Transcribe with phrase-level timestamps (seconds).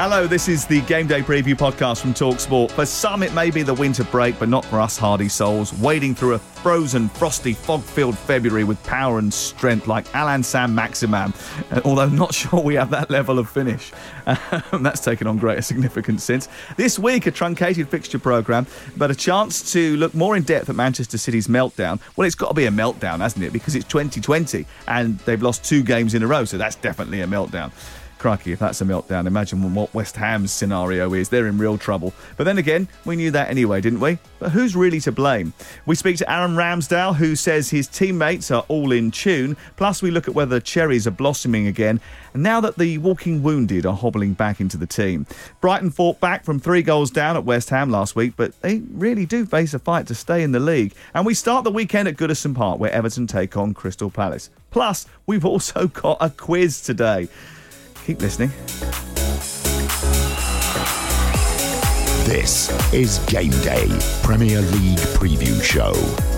[0.00, 2.70] Hello, this is the Game Day Preview podcast from Talksport.
[2.70, 6.14] For some, it may be the winter break, but not for us hardy souls, wading
[6.14, 11.34] through a frozen, frosty, fog-filled February with power and strength like Allan Saint-Maximin.
[11.72, 13.90] Uh, although not sure we have that level of finish.
[14.26, 16.48] Um, that's taken on greater significance since.
[16.76, 20.76] This week, a truncated fixture programme, but a chance to look more in depth at
[20.76, 21.98] Manchester City's meltdown.
[22.14, 23.52] Well, it's got to be a meltdown, hasn't it?
[23.52, 27.26] Because it's 2020 and they've lost two games in a row, so that's definitely a
[27.26, 27.72] meltdown.
[28.18, 31.28] Crikey, if that's a meltdown, imagine what West Ham's scenario is.
[31.28, 32.12] They're in real trouble.
[32.36, 34.18] But then again, we knew that anyway, didn't we?
[34.38, 35.52] But who's really to blame?
[35.86, 39.56] We speak to Aaron Ramsdale, who says his teammates are all in tune.
[39.76, 42.00] Plus, we look at whether cherries are blossoming again.
[42.34, 45.26] And now that the walking wounded are hobbling back into the team.
[45.60, 49.26] Brighton fought back from three goals down at West Ham last week, but they really
[49.26, 50.94] do face a fight to stay in the league.
[51.14, 54.50] And we start the weekend at Goodison Park, where Everton take on Crystal Palace.
[54.70, 57.28] Plus, we've also got a quiz today.
[58.08, 58.48] Keep listening.
[62.24, 63.86] This is Game Day
[64.22, 66.37] Premier League Preview Show.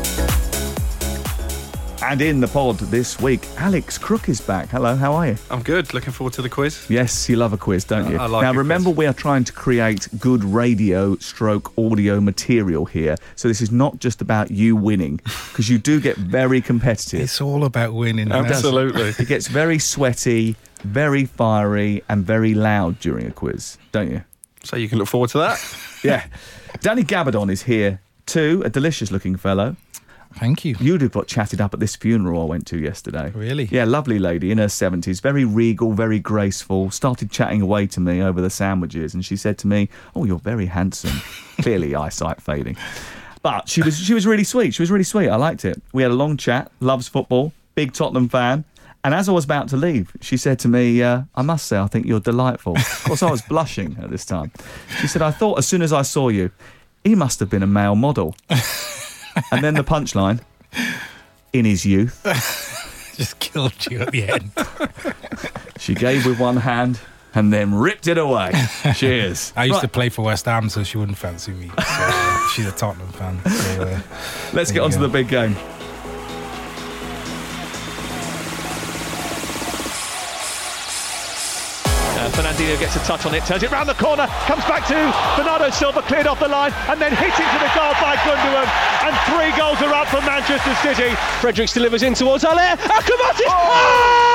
[2.02, 4.70] And in the pod this week, Alex Crook is back.
[4.70, 5.36] Hello, how are you?
[5.50, 5.92] I'm good.
[5.92, 6.86] Looking forward to the quiz.
[6.88, 8.16] Yes, you love a quiz, don't you?
[8.18, 8.96] I like now, a remember, quiz.
[8.96, 13.16] we are trying to create good radio stroke audio material here.
[13.36, 17.20] So this is not just about you winning, because you do get very competitive.
[17.20, 18.32] It's all about winning.
[18.32, 19.10] Absolutely.
[19.22, 24.24] It gets very sweaty, very fiery, and very loud during a quiz, don't you?
[24.64, 25.76] So you can look forward to that.
[26.02, 26.24] Yeah.
[26.80, 29.76] Danny Gabbidon is here too, a delicious looking fellow.
[30.34, 30.76] Thank you.
[30.80, 33.30] You'd have got chatted up at this funeral I went to yesterday.
[33.34, 33.64] Really?
[33.64, 38.22] Yeah, lovely lady in her 70s, very regal, very graceful, started chatting away to me
[38.22, 41.20] over the sandwiches, and she said to me, Oh, you're very handsome.
[41.62, 42.76] Clearly, eyesight fading.
[43.42, 44.74] But she was, she was really sweet.
[44.74, 45.28] She was really sweet.
[45.28, 45.82] I liked it.
[45.92, 48.64] We had a long chat, loves football, big Tottenham fan.
[49.02, 51.78] And as I was about to leave, she said to me, uh, I must say,
[51.78, 52.76] I think you're delightful.
[52.76, 54.52] Of course, I was blushing at this time.
[55.00, 56.50] She said, I thought as soon as I saw you,
[57.02, 58.36] he must have been a male model.
[59.52, 60.40] and then the punchline,
[61.52, 62.20] in his youth,
[63.16, 64.50] Just killed you at the end.
[65.78, 66.98] she gave with one hand
[67.34, 68.50] and then ripped it away.
[68.94, 69.52] Cheers.
[69.56, 71.68] I used Right, to play for West Ham, so she wouldn't fancy me.
[71.68, 73.40] So, uh, she's a Tottenham fan.
[73.44, 74.00] So, uh,
[74.54, 75.54] Let's get on to the big game.
[82.40, 84.96] Fernandinho gets a touch on it, turns it round the corner, comes back to
[85.36, 88.64] Bernardo Silva, cleared off the line, and then hit into the goal by Gundogan.
[89.04, 91.14] And three goals are up for Manchester City.
[91.42, 92.62] Fredericks delivers in towards Haller.
[92.62, 93.44] Akamatis!
[93.46, 94.29] Oh!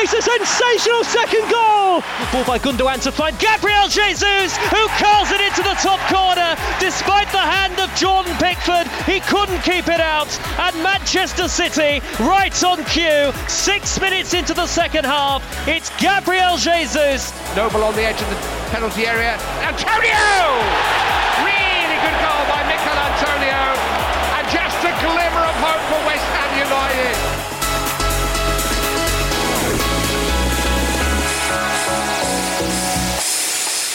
[0.00, 2.02] It's a sensational second goal!
[2.32, 6.56] Ball by Gundogan to find Gabriel Jesus, who curls it into the top corner.
[6.80, 10.28] Despite the hand of Jordan Pickford, he couldn't keep it out.
[10.58, 17.32] And Manchester City, right on cue, six minutes into the second half, it's Gabriel Jesus
[17.56, 18.36] Noble on the edge of the
[18.70, 19.38] penalty area.
[19.62, 21.07] Antonio!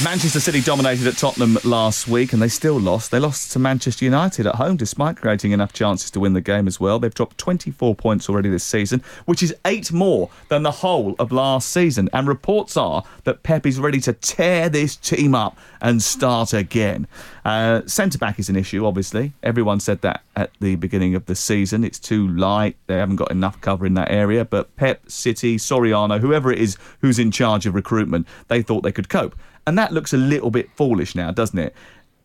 [0.04, 3.10] Manchester City dominated at Tottenham last week and they still lost.
[3.10, 6.68] They lost to Manchester United at home despite creating enough chances to win the game
[6.68, 7.00] as well.
[7.00, 11.32] They've dropped 24 points already this season, which is eight more than the whole of
[11.32, 12.10] last season.
[12.12, 17.08] And reports are that Pep is ready to tear this team up and start again.
[17.46, 19.32] Uh, Centre back is an issue, obviously.
[19.42, 21.84] Everyone said that at the beginning of the season.
[21.86, 22.76] It's too light.
[22.88, 24.44] They haven't got enough cover in that area.
[24.44, 28.92] But Pep, City, Soriano, whoever it is who's in charge of recruitment, they thought they
[28.92, 29.36] could cope.
[29.66, 31.74] And that looks a little bit foolish now, doesn't it?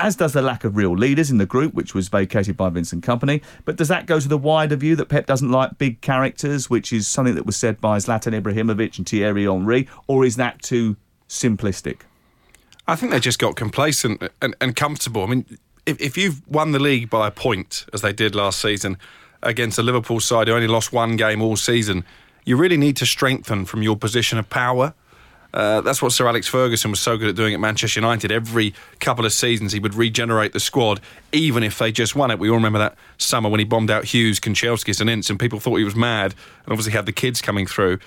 [0.00, 3.04] as does the lack of real leaders in the group, which was vacated by Vincent
[3.04, 3.42] Kompany.
[3.64, 6.92] But does that go to the wider view that Pep doesn't like big characters, which
[6.92, 10.96] is something that was said by Zlatan Ibrahimovic and Thierry Henry, or is that too
[11.28, 12.02] simplistic?
[12.86, 15.24] I think they just got complacent and, and comfortable.
[15.24, 18.60] I mean, if, if you've won the league by a point, as they did last
[18.60, 18.98] season,
[19.42, 22.04] against a Liverpool side who only lost one game all season,
[22.44, 24.94] you really need to strengthen from your position of power.
[25.54, 28.30] Uh, that's what Sir Alex Ferguson was so good at doing at Manchester United.
[28.30, 31.00] Every couple of seasons, he would regenerate the squad,
[31.32, 32.38] even if they just won it.
[32.38, 35.58] We all remember that summer when he bombed out Hughes, Kanchelskis, and Ince, and people
[35.58, 36.34] thought he was mad,
[36.64, 37.98] and obviously had the kids coming through.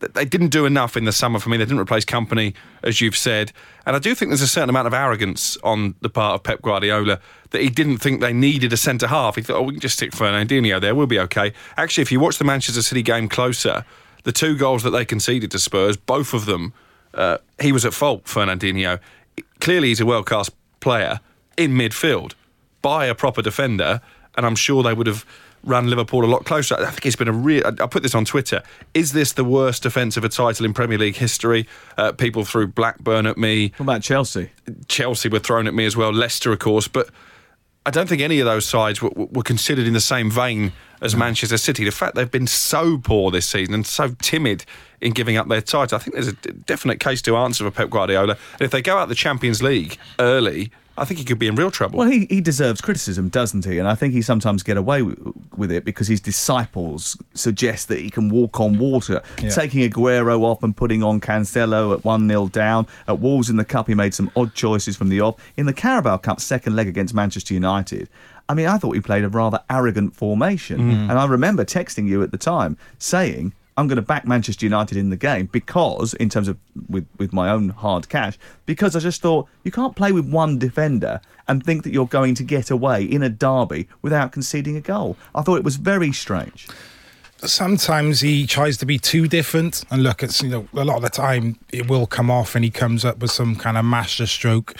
[0.00, 1.56] They didn't do enough in the summer for me.
[1.56, 3.52] They didn't replace Kompany, as you've said.
[3.86, 6.60] And I do think there's a certain amount of arrogance on the part of Pep
[6.60, 9.36] Guardiola that he didn't think they needed a centre half.
[9.36, 11.52] He thought, oh, we can just stick Fernandinho there, we'll be okay.
[11.76, 13.84] Actually, if you watch the Manchester City game closer,
[14.24, 16.72] the two goals that they conceded to Spurs, both of them
[17.14, 18.98] uh, he was at fault, Fernandinho.
[19.60, 21.20] Clearly, he's a world class player
[21.56, 22.34] in midfield
[22.80, 24.00] by a proper defender,
[24.36, 25.24] and I'm sure they would have
[25.64, 26.74] run Liverpool a lot closer.
[26.74, 27.64] I think it's been a real.
[27.66, 28.62] I put this on Twitter.
[28.94, 31.68] Is this the worst defence of a title in Premier League history?
[31.96, 33.72] Uh, people threw Blackburn at me.
[33.76, 34.50] What about Chelsea?
[34.88, 36.12] Chelsea were thrown at me as well.
[36.12, 37.10] Leicester, of course, but
[37.84, 41.16] I don't think any of those sides were, were considered in the same vein as
[41.16, 41.84] Manchester City.
[41.84, 44.64] The fact they've been so poor this season and so timid
[45.00, 47.90] in giving up their title, I think there's a definite case to answer for Pep
[47.90, 48.36] Guardiola.
[48.52, 51.54] And if they go out the Champions League early, I think he could be in
[51.54, 51.98] real trouble.
[51.98, 53.78] Well, he, he deserves criticism, doesn't he?
[53.78, 55.18] And I think he sometimes get away with,
[55.56, 59.22] with it because his disciples suggest that he can walk on water.
[59.40, 59.50] Yeah.
[59.50, 62.86] Taking Aguero off and putting on Cancelo at 1 0 down.
[63.08, 65.36] At Wolves in the Cup, he made some odd choices from the off.
[65.56, 68.08] In the Carabao Cup, second leg against Manchester United,
[68.48, 70.78] I mean, I thought he played a rather arrogant formation.
[70.78, 71.10] Mm.
[71.10, 74.98] And I remember texting you at the time saying, I'm going to back Manchester United
[74.98, 76.58] in the game because, in terms of
[76.88, 80.58] with, with my own hard cash, because I just thought you can't play with one
[80.58, 84.80] defender and think that you're going to get away in a derby without conceding a
[84.80, 85.16] goal.
[85.34, 86.68] I thought it was very strange.
[87.38, 91.02] Sometimes he tries to be too different, and look, it's you know a lot of
[91.02, 94.26] the time it will come off, and he comes up with some kind of master
[94.26, 94.76] stroke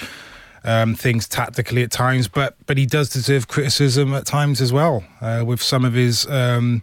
[0.64, 5.04] um, things tactically at times, but but he does deserve criticism at times as well
[5.20, 6.26] uh, with some of his.
[6.26, 6.82] Um,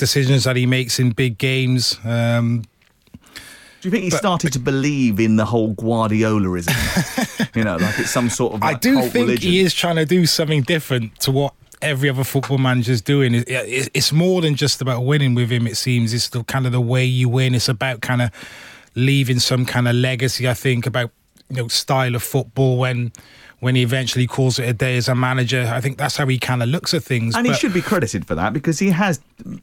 [0.00, 1.98] decisions that he makes in big games.
[2.04, 2.64] Um,
[3.80, 7.54] do you think he but, started to believe in the whole Guardiolaism?
[7.56, 8.60] you know, like it's some sort of.
[8.60, 9.50] Like I do think religion.
[9.50, 13.44] he is trying to do something different to what every other football manager's doing.
[13.46, 15.66] It's more than just about winning with him.
[15.66, 17.54] It seems it's the kind of the way you win.
[17.54, 18.30] It's about kind of
[18.96, 20.48] leaving some kind of legacy.
[20.48, 21.10] I think about
[21.48, 23.12] you know style of football when
[23.60, 25.70] when he eventually calls it a day as a manager.
[25.72, 27.36] I think that's how he kind of looks at things.
[27.36, 29.20] And but, he should be credited for that because he has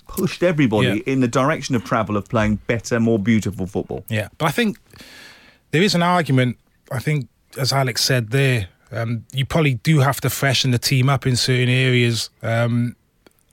[0.07, 1.13] pushed everybody yeah.
[1.13, 4.05] in the direction of travel of playing better, more beautiful football.
[4.07, 4.77] Yeah, but I think
[5.71, 6.57] there is an argument.
[6.91, 7.27] I think,
[7.57, 11.35] as Alex said there, um, you probably do have to freshen the team up in
[11.35, 12.29] certain areas.
[12.41, 12.95] Um,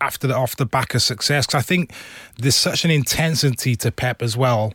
[0.00, 1.90] after the off the back of success, because I think
[2.36, 4.74] there's such an intensity to Pep as well.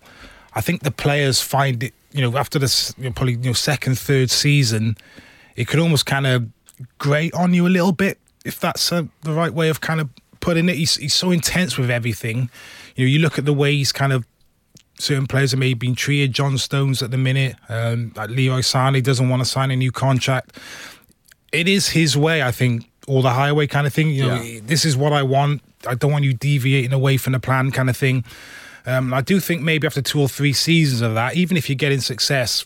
[0.53, 3.53] I think the players find it, you know, after this you know, probably you know
[3.53, 4.97] second, third season,
[5.59, 6.47] it could almost kind of
[6.99, 10.09] grate on you a little bit, if that's uh, the right way of kind of
[10.39, 10.75] putting it.
[10.75, 12.49] He's, he's so intense with everything.
[12.95, 14.25] You know, you look at the way he's kind of
[14.97, 16.31] certain players are maybe being treated.
[16.31, 19.91] John Stones at the minute, um, like Leroy Sané doesn't want to sign a new
[19.91, 20.57] contract.
[21.51, 24.11] It is his way, I think, or the highway kind of thing.
[24.11, 24.61] You know, yeah.
[24.63, 25.61] this is what I want.
[25.85, 28.23] I don't want you deviating away from the plan, kind of thing.
[28.85, 31.75] Um, I do think maybe after two or three seasons of that, even if you're
[31.75, 32.65] getting success,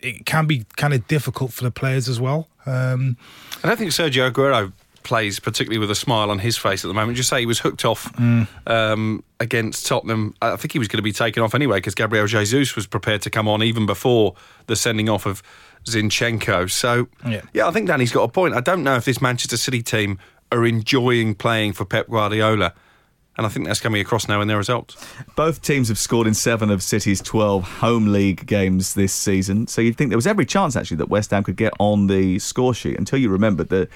[0.00, 2.48] it, can be kind of difficult for the players as well.
[2.66, 3.16] Um,
[3.62, 4.72] I don't think Sergio Aguero
[5.02, 7.16] plays particularly with a smile on his face at the moment.
[7.16, 8.48] You say he was hooked off mm.
[8.66, 10.34] um, against Tottenham.
[10.42, 13.22] I think he was going to be taken off anyway because Gabriel Jesus was prepared
[13.22, 14.34] to come on even before
[14.66, 15.44] the sending off of
[15.84, 16.68] Zinchenko.
[16.68, 17.42] So yeah.
[17.54, 18.54] yeah, I think Danny's got a point.
[18.54, 20.18] I don't know if this Manchester City team
[20.50, 22.74] are enjoying playing for Pep Guardiola
[23.36, 24.96] and I think that's coming across now in their results.
[25.34, 29.80] Both teams have scored in seven of City's 12 home league games this season, so
[29.80, 32.74] you'd think there was every chance actually that West Ham could get on the score
[32.74, 33.88] sheet until you remembered that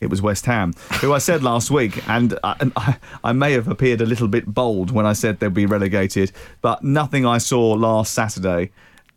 [0.00, 4.00] it was West Ham, who I said last week, and I, I, may have appeared
[4.00, 8.12] a little bit bold when I said they'd be relegated, but nothing I saw last
[8.12, 8.70] Saturday,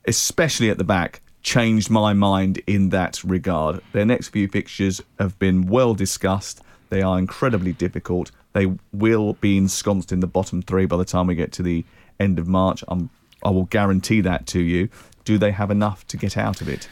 [0.06, 3.82] especially at the back, changed my mind in that regard.
[3.92, 6.62] Their next few fixtures have been well discussed.
[6.90, 8.32] They are incredibly difficult.
[8.54, 11.86] They will be ensconced in the bottom three by the time we get to the
[12.20, 12.84] end of March.
[12.88, 13.10] I'm,
[13.44, 14.90] I will guarantee that to you.
[15.26, 16.88] Do they have enough to get out of it?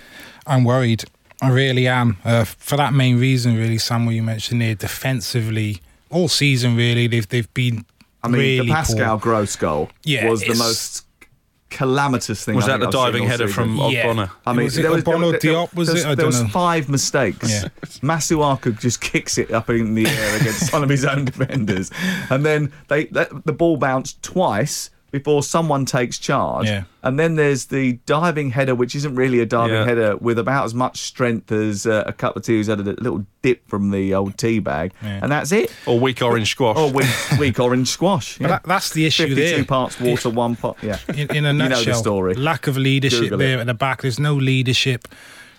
[0.45, 1.05] I'm worried.
[1.41, 2.17] I really am.
[2.23, 7.27] Uh, for that main reason, really, Samuel, you mentioned here, defensively, all season, really, they've,
[7.27, 7.85] they've been.
[8.23, 9.23] I mean, really the Pascal poor.
[9.23, 11.05] Gross goal yeah, was the most
[11.69, 12.55] calamitous thing.
[12.55, 13.75] Was I that the I've diving header season.
[13.77, 14.05] from Yeah.
[14.05, 14.31] Ogbonna?
[14.45, 16.05] I mean, Was it there was, Ogbonna there, Diop, was there, it?
[16.05, 16.49] I there was know.
[16.49, 17.49] five mistakes.
[17.49, 17.67] Yeah.
[18.01, 21.91] Masuaku just kicks it up in the air against one of his own defenders,
[22.29, 26.65] and then they let the ball bounced twice before someone takes charge.
[26.67, 26.83] Yeah.
[27.03, 29.85] And then there's the diving header, which isn't really a diving Yeah.
[29.85, 32.83] header, with about as much strength as uh, a cup of tea who's had a
[32.83, 35.71] little dip from the old tea bag, and that's it.
[35.85, 36.77] Or weak orange squash?
[36.77, 37.07] Or weak,
[37.39, 38.37] weak orange squash.
[38.39, 39.65] But that, that's the issue 52 there.
[39.65, 40.77] parts water, one pot.
[40.81, 40.97] Yeah.
[41.15, 42.33] in, in a You know the story.
[42.35, 43.43] lack of leadership Google it.
[43.45, 44.01] there at the back.
[44.01, 45.07] There's no leadership.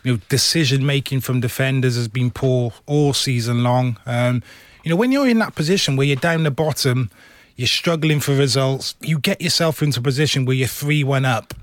[0.02, 3.96] You know, decision making from defenders has been poor all season long.
[4.06, 4.42] Um,
[4.84, 7.10] you know, when you're in that position where you're down the bottom,
[7.56, 8.94] you're struggling for results.
[9.00, 11.54] You get yourself into a position where you're three one up.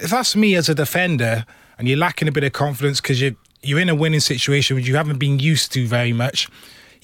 [0.00, 1.46] If that's me as a defender,
[1.78, 4.86] and you're lacking a bit of confidence because you're you're in a winning situation which
[4.86, 6.48] you haven't been used to very much.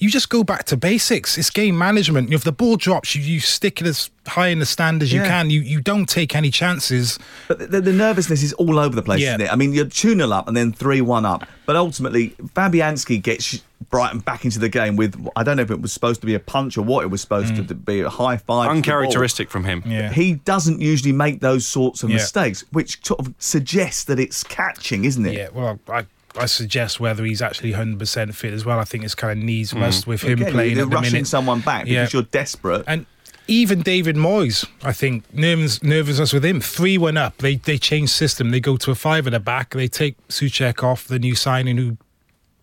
[0.03, 1.37] You just go back to basics.
[1.37, 2.33] It's game management.
[2.33, 5.21] If the ball drops, you, you stick it as high in the stand as you
[5.21, 5.49] can.
[5.49, 7.17] You you don't take any chances.
[7.47, 9.35] But the, the nervousness is all over the place, Yeah.
[9.35, 9.53] isn't it?
[9.53, 11.47] I mean, you're 2 0 up and then 3 1 up.
[11.65, 15.81] But ultimately, Fabianski gets Brighton back into the game with, I don't know if it
[15.81, 17.85] was supposed to be a punch or what it was supposed to mm.
[17.85, 18.37] be, a high five.
[18.37, 18.75] to the ball.
[18.75, 19.83] Uncharacteristic from him.
[19.85, 20.11] Yeah.
[20.11, 22.17] He doesn't usually make those sorts of Yeah.
[22.17, 25.33] mistakes, which sort of suggests that it's catching, isn't it?
[25.33, 26.05] Yeah, well, I
[26.37, 28.79] I suggest whether he's actually 100% fit as well.
[28.79, 31.13] I think it's kind of needs must with him Again, playing you're at the rushing
[31.13, 31.27] minute.
[31.27, 32.01] someone back Yeah.
[32.01, 32.83] because you're desperate.
[32.87, 33.05] And
[33.47, 36.59] even David Moyes, I think, nerves nervous, nervousness with him.
[36.61, 37.37] 3 1 up.
[37.37, 38.51] They they change system.
[38.51, 39.71] They go to a five at the back.
[39.71, 41.97] They take Souček off, the new signing who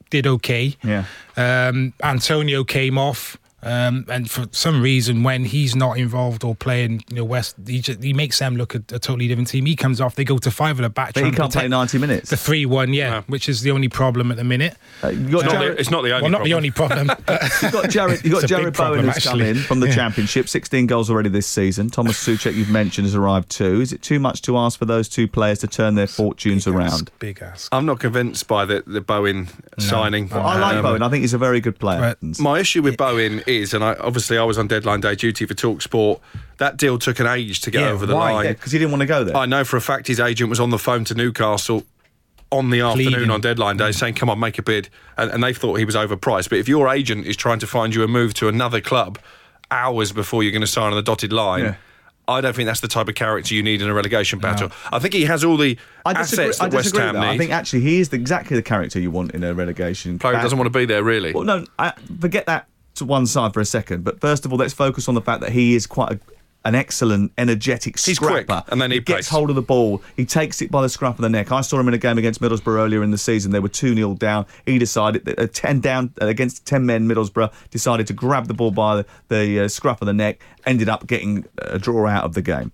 [0.08, 0.76] did okay.
[0.82, 1.04] Yeah.
[1.36, 3.36] Um, Antonio came off.
[3.62, 7.80] Um, and for some reason, when he's not involved or playing, you know, West, he,
[7.80, 9.66] just, he makes them look a, a totally different team.
[9.66, 11.12] He comes off, they go to five at the back.
[11.14, 12.30] But he can't play 90 minutes.
[12.30, 13.22] The three-one, yeah, Yeah.
[13.26, 14.76] which is the only problem at the minute.
[15.04, 16.48] Uh, you've got It's not Jarrod- the- it's not the only well, not problem.
[16.50, 17.08] the only problem.
[17.62, 19.48] You've got Jarrod, you've got It's a big Jarrod Bowen who's come actually.
[19.50, 19.94] in from the Yeah.
[19.94, 21.90] Championship, 16 goals already this season.
[21.90, 23.80] Thomas Souček, you've mentioned, has arrived too.
[23.80, 26.74] Is it too much to ask for those two players to turn their fortunes Big
[26.74, 26.86] around?
[26.92, 27.68] ask, Big ask.
[27.72, 29.48] I'm not convinced by the, the Bowen
[29.78, 30.32] signing.
[30.32, 31.02] I like Um, Bowen.
[31.02, 32.00] I think he's a very good player.
[32.00, 32.38] Right.
[32.38, 35.54] My issue with Bowen is, and I, obviously I was on deadline day duty for
[35.54, 36.20] Talk Sport.
[36.58, 38.32] That deal took an age to get Yeah, over the why?
[38.32, 38.46] line.
[38.54, 39.36] because he didn't want to go there.
[39.36, 41.84] I know for a fact his agent was on the phone to Newcastle
[42.52, 44.88] on the afternoon on deadline day saying, come on, make a bid.
[45.16, 46.48] And, and they thought he was overpriced.
[46.50, 49.18] But if your agent is trying to find you a move to another club
[49.70, 51.74] hours before you're going to sign on the dotted line, Yeah.
[52.28, 54.70] I don't think that's the type of character you need in a relegation battle.
[54.92, 55.76] I think he has all the
[56.06, 56.44] I disagree.
[56.44, 57.24] assets I that West Ham that.
[57.24, 60.16] I think actually he is the, exactly the character you want in a relegation.
[60.20, 60.44] Player battle.
[60.44, 61.32] doesn't want to be there, really.
[61.32, 62.68] Well, no, I, forget that
[63.00, 64.04] to one side for a second.
[64.04, 66.20] But first of all, let's focus on the fact that he is quite a,
[66.64, 68.70] an excellent, energetic He's quick, scrapper.
[68.70, 70.02] and then need he gets hold of the ball.
[70.16, 71.50] He takes it by the scruff of the neck.
[71.50, 73.50] I saw him in a game against Middlesbrough earlier in the season.
[73.50, 74.46] They were 2 0 down.
[74.66, 78.54] He decided that uh, 10 down uh, against 10 men, Middlesbrough decided to grab the
[78.54, 82.24] ball by the, the uh, scruff of the neck, ended up getting a draw out
[82.24, 82.72] of the game.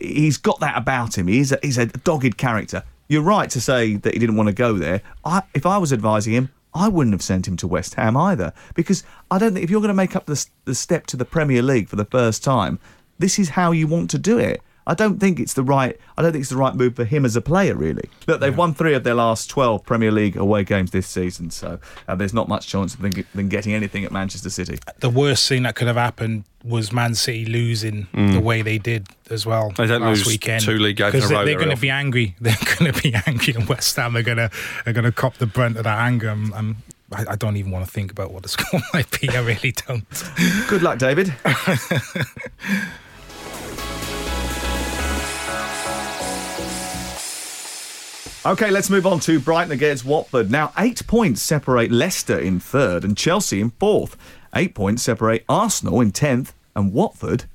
[0.00, 1.26] He's got that about him.
[1.28, 2.82] He's a, he's a dogged character.
[3.08, 5.00] You're right to say that he didn't want to go there.
[5.24, 8.52] I, if I was advising him, I wouldn't have sent him to West Ham either
[8.74, 11.24] because I don't think if you're going to make up the, the step to the
[11.24, 12.78] Premier League for the first time,
[13.18, 14.60] this is how you want to do it.
[14.86, 15.98] I don't think it's the right.
[16.16, 17.74] I don't think it's the right move for him as a player.
[17.74, 21.50] Really, look, they've won three of their last twelve Premier League away games this season,
[21.50, 24.78] so uh, there's not much chance of them, them getting anything at Manchester City.
[25.00, 28.32] the worst thing that could have happened was Man City losing mm.
[28.32, 30.62] the way they did as well They don't last lose weekend.
[30.64, 32.34] two league games in a Because row they're going to be angry.
[32.40, 34.50] They're going to be angry, and West Ham are going to
[34.84, 36.28] are going to cop the brunt of that anger.
[36.28, 36.76] I'm, I'm,
[37.12, 39.28] I, I don't even want to think about what the score might be.
[39.28, 40.04] I really don't.
[40.68, 41.34] Good luck, David.
[48.46, 50.52] Okay, let's move on to Brighton against Watford.
[50.52, 54.16] Now, eight points separate Leicester in third and Chelsea in fourth.
[54.54, 57.46] Eight points separate Arsenal in tenth and Watford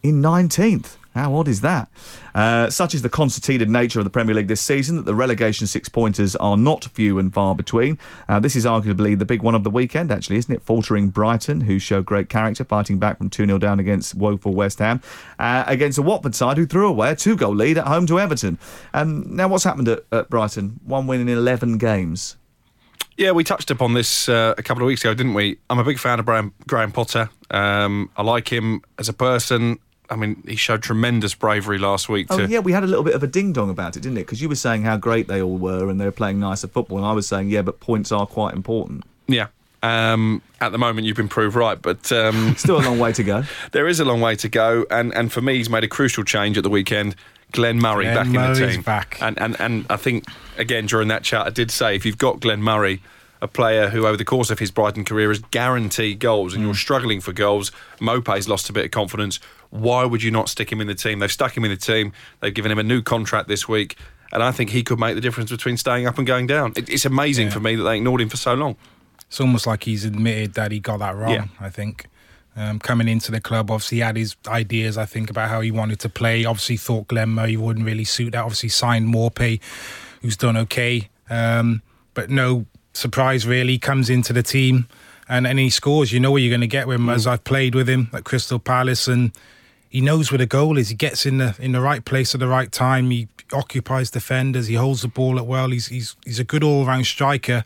[0.00, 0.94] in 19th.
[1.12, 1.88] How odd is that?
[2.38, 5.66] Uh, such is the concertinaed nature of the Premier League this season that the relegation
[5.66, 7.98] six pointers are not few and far between.
[8.28, 10.62] Uh, this is arguably the big one of the weekend, actually, isn't it?
[10.62, 14.78] Faltering Brighton, who show great character, fighting back from 2 0 down against woeful West
[14.78, 15.02] Ham,
[15.40, 18.20] uh, against a Watford side who threw away a two goal lead at home to
[18.20, 18.56] Everton.
[18.94, 20.78] Um, now, what's happened at, at Brighton?
[20.84, 22.36] One win in 11 games.
[23.16, 25.58] Yeah, we touched upon this uh, a couple of weeks ago, didn't we?
[25.68, 27.30] I'm a big fan of Graham, Graham Potter.
[27.50, 29.80] Um, I like him as a person.
[30.10, 32.28] I mean, he showed tremendous bravery last week.
[32.30, 34.16] Oh, to, yeah, we had a little bit of a ding dong about it, didn't
[34.18, 34.22] it?
[34.22, 36.98] Because you were saying how great they all were and they were playing nicer football,
[36.98, 39.04] and I was saying, yeah, but points are quite important.
[39.26, 39.48] yeah.
[39.80, 43.22] Um, at the moment, you've been proved right, but um, Still a long way to
[43.22, 43.44] go.
[43.72, 44.84] there is a long way to go.
[44.90, 47.14] And, and for me, he's made a crucial change at the weekend.
[47.52, 48.82] Glenn Murray Glenn back in the team.
[48.82, 49.18] back.
[49.22, 50.24] And, and, and I think,
[50.56, 53.00] again, during that chat, I did say if you've got Glenn Murray,
[53.40, 56.72] a player who over the course of his Brighton career has guaranteed goals and you're
[56.74, 56.76] Mm.
[56.76, 59.38] struggling for goals, Maupay's lost a bit of confidence.
[59.70, 61.18] Why would you not stick him in the team?
[61.18, 62.12] They've stuck him in the team.
[62.40, 63.96] They've given him a new contract this week.
[64.32, 66.72] And I think he could make the difference between staying up and going down.
[66.76, 67.52] It, it's amazing Yeah.
[67.54, 68.76] for me that they ignored him for so long.
[69.26, 71.32] It's almost like he's admitted that he got that wrong.
[71.32, 71.44] Yeah.
[71.60, 72.06] I think
[72.56, 74.96] um, coming into the club, obviously he had his ideas.
[74.98, 76.44] I think about how he wanted to play.
[76.44, 78.42] Obviously thought Glenn Murray wouldn't really suit that.
[78.42, 79.60] Obviously signed Maupay,
[80.22, 81.82] who's done okay, um,
[82.14, 83.78] but no surprise really.
[83.78, 84.88] Comes into the team
[85.28, 86.10] and, and he scores.
[86.12, 87.08] You know what you're going to get with him.
[87.10, 89.32] As I've played with him at Crystal Palace and.
[89.88, 90.88] He knows where the goal is.
[90.90, 93.10] He gets in the in the right place at the right time.
[93.10, 94.66] He occupies defenders.
[94.66, 95.70] He holds the ball up well.
[95.70, 97.64] He's he's he's a good all round striker.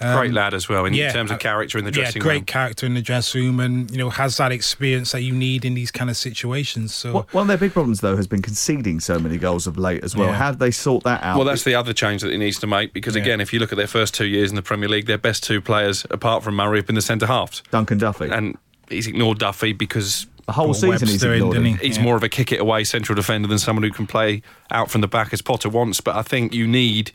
[0.00, 2.26] Great lad as well in yeah, terms of uh, character in the dressing room.
[2.28, 2.44] yeah, great room.
[2.44, 5.74] character in the dressing room, and you know has that experience that you need in
[5.74, 6.94] these kind of situations.
[6.94, 9.76] So One- One of their big problems, though, has been conceding so many goals of
[9.76, 10.28] late as well.
[10.28, 10.34] Yeah.
[10.34, 11.36] How do they sort that out?
[11.36, 13.22] Well, that's the other change that he needs to make because, Yeah.
[13.22, 15.42] again, if you look at their first two years in the Premier League, their best
[15.42, 17.64] two players, apart from Murray, have been the centre halves.
[17.72, 18.28] Dunk and Duffy.
[18.30, 18.56] And
[18.88, 21.76] he's ignored Duffy because the whole Paul season he's Webster in, ignored didn't him.
[21.78, 21.86] he?
[21.86, 22.02] he's Yeah.
[22.04, 25.02] more of a kick it away central defender than someone who can play out from
[25.02, 26.00] the back as Potter wants.
[26.00, 27.12] But I think you need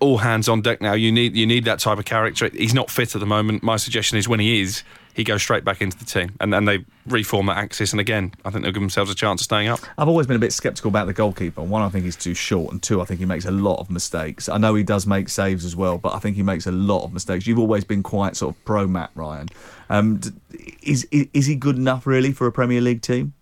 [0.00, 0.94] all hands on deck now.
[0.94, 2.48] You need you need that type of character.
[2.52, 3.62] He's not fit at the moment.
[3.62, 4.82] My suggestion is when he is,
[5.18, 7.90] he goes straight back into the team and then they reform that axis.
[7.92, 9.80] And again, I think they'll give themselves a chance of staying up.
[9.98, 11.60] I've always been a bit sceptical about the goalkeeper.
[11.60, 13.90] One, I think he's too short, and two, I think he makes a lot of
[13.90, 14.48] mistakes.
[14.48, 17.02] I know he does make saves as well, but I think he makes a lot
[17.02, 17.48] of mistakes.
[17.48, 19.48] You've always been quite sort of pro Matt Ryan.
[19.90, 20.20] Um,
[20.82, 23.32] is, is is he good enough really for a Premier League team?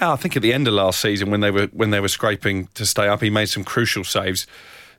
[0.00, 2.66] I think at the end of last season, when they were when they were scraping
[2.74, 4.48] to stay up, he made some crucial saves.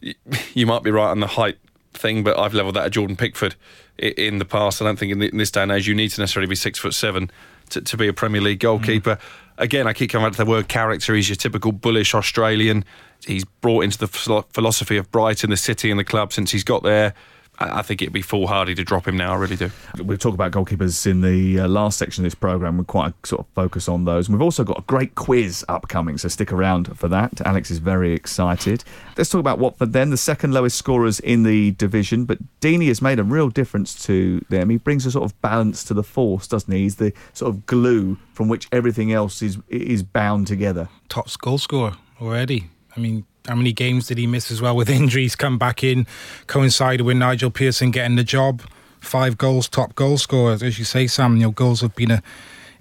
[0.53, 1.58] You might be right on the height
[1.93, 3.55] thing, but I've levelled that at Jordan Pickford
[3.98, 4.81] in the past.
[4.81, 6.55] I don't think in, th- in this day and age you need to necessarily be
[6.55, 7.29] six foot seven
[7.69, 9.15] to, to be a Premier League goalkeeper.
[9.15, 9.22] Mm.
[9.58, 11.13] Again, I keep coming back to the word character.
[11.13, 12.86] He's your typical bullish Australian.
[13.25, 16.84] He's brought into the philosophy of Brighton, the city, and the club since he's got
[16.84, 17.13] there.
[17.60, 19.34] I, I think it'd be foolhardy to drop him now.
[19.34, 19.72] I really do.
[20.04, 22.78] We've talked about goalkeepers in the uh, last section of this programme.
[22.78, 24.28] We're quite a sort of focus on those.
[24.28, 27.42] And we've also got a great quiz upcoming, so stick around for that.
[27.46, 28.84] Alex is very excited.
[29.18, 32.25] Let's talk about Watford then, the second lowest scorers in the division.
[32.25, 34.70] But Deeney has made a real difference to them.
[34.70, 36.84] He brings a sort of balance to the force, doesn't he?
[36.84, 40.89] He's the sort of glue from which everything else is is bound together.
[41.10, 42.70] top goal scorer already.
[42.96, 45.36] I mean, how many games did he miss as well with injuries?
[45.36, 46.07] Come back in,
[46.48, 48.61] coincided with Nigel Pearson getting the job.
[49.00, 50.57] Five goals, top goal scorer.
[50.61, 52.22] As you say, Sam, you know, goals have been a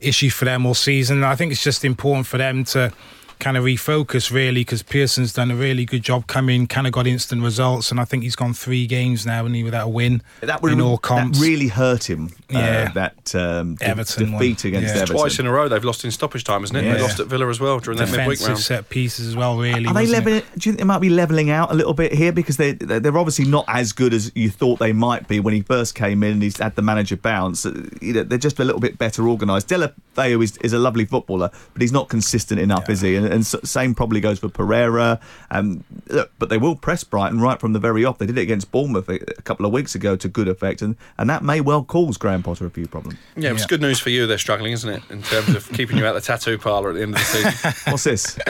[0.01, 1.25] issue for them all season.
[1.25, 2.93] I think it's just important for them to
[3.39, 7.07] kind of refocus really because Pearson's done a really good job coming, kind of got
[7.07, 10.23] instant results, and I think he's gone three games now and he without a win
[10.41, 11.39] That, in all that comps.
[11.41, 12.31] really hurt him.
[12.55, 12.89] uh, Yeah.
[12.95, 14.43] that um, de- Everton one.
[14.43, 15.03] defeat against Yeah.
[15.03, 15.17] Everton.
[15.17, 16.83] Twice in a row they've lost in stoppage time, isn't it?
[16.83, 17.03] They Yeah.
[17.03, 18.61] lost at Villa as well during that midweek Defensive round.
[18.61, 19.87] set pieces as well, really.
[19.87, 20.41] Are they leveling?
[20.57, 23.01] Do you think they might be leveling out a little bit here because they they're
[23.01, 26.23] they're obviously not as good as you thought they might be when he first came
[26.23, 27.65] in and he's had the manager bounce.
[27.67, 29.69] Uh, You know, they're just a little bit better organised.
[29.69, 33.17] Deulofeu is, is a lovely footballer, but he's not consistent enough, is he?
[33.17, 35.21] And, and same probably goes for Pereyra.
[35.51, 38.19] Um, look, but they will press Brighton right from the very off.
[38.19, 40.97] They did it against Bournemouth a, a couple of weeks ago to good effect, and,
[41.19, 43.19] and that may well cause Graham Potter a few problems.
[43.37, 43.67] Yeah, it's Yeah.
[43.69, 44.27] good news for you.
[44.27, 47.03] They're struggling, isn't it, in terms of keeping you out the tattoo parlour at the
[47.03, 47.73] end of the season.
[47.93, 48.39] What's this?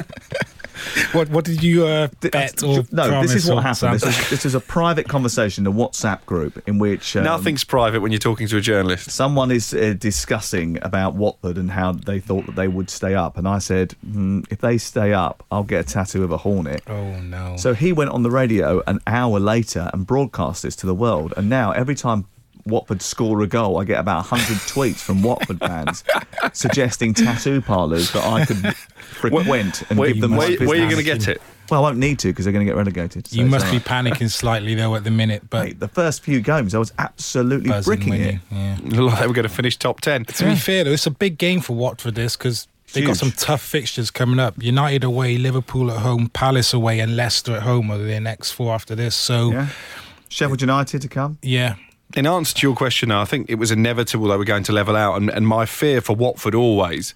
[1.13, 3.95] What What did you uh, bet or no, this is what happened.
[3.95, 8.01] This is, this is a private conversation, a WhatsApp group in which um, Nothing's private
[8.01, 9.11] when you're talking to a journalist.
[9.11, 13.37] someone is uh, discussing about Watford and how they thought that they would stay up,
[13.39, 16.83] and I said, mm, if they stay up, I'll get a tattoo of a hornet.
[16.87, 17.57] Oh no!
[17.57, 21.35] So he went on the radio an hour later and broadcast this to the world,
[21.37, 22.27] and now every time.
[22.69, 26.05] Watford score a goal, I get about 100 tweets from Watford fans
[26.53, 30.83] suggesting tattoo parlours that I could frequent and Where, give them where, my where are
[30.83, 31.41] you going to get it?
[31.71, 33.27] Well, I won't need to because they're going to get relegated.
[33.27, 36.23] so you must all be panicking slightly though at the minute, but Mate, the first
[36.23, 38.41] few games, I was absolutely buzzing, bricking weren't it.
[38.51, 38.77] Yeah.
[38.85, 40.25] Looked like they were going to finish top 10.
[40.27, 43.33] To be fair though, it's a big game for Watford this because they've got some
[43.33, 44.55] tough fixtures coming up.
[44.63, 48.73] United away, Liverpool at home, Palace away, and Leicester at home are their next four
[48.75, 49.15] after this.
[49.15, 49.69] So Yeah.
[50.31, 51.39] Sheffield United to come.
[51.43, 51.75] yeah,
[52.17, 54.97] In answer to your question, I think it was inevitable they were going to level
[54.97, 55.17] out.
[55.17, 57.15] And, and my fear for Watford always,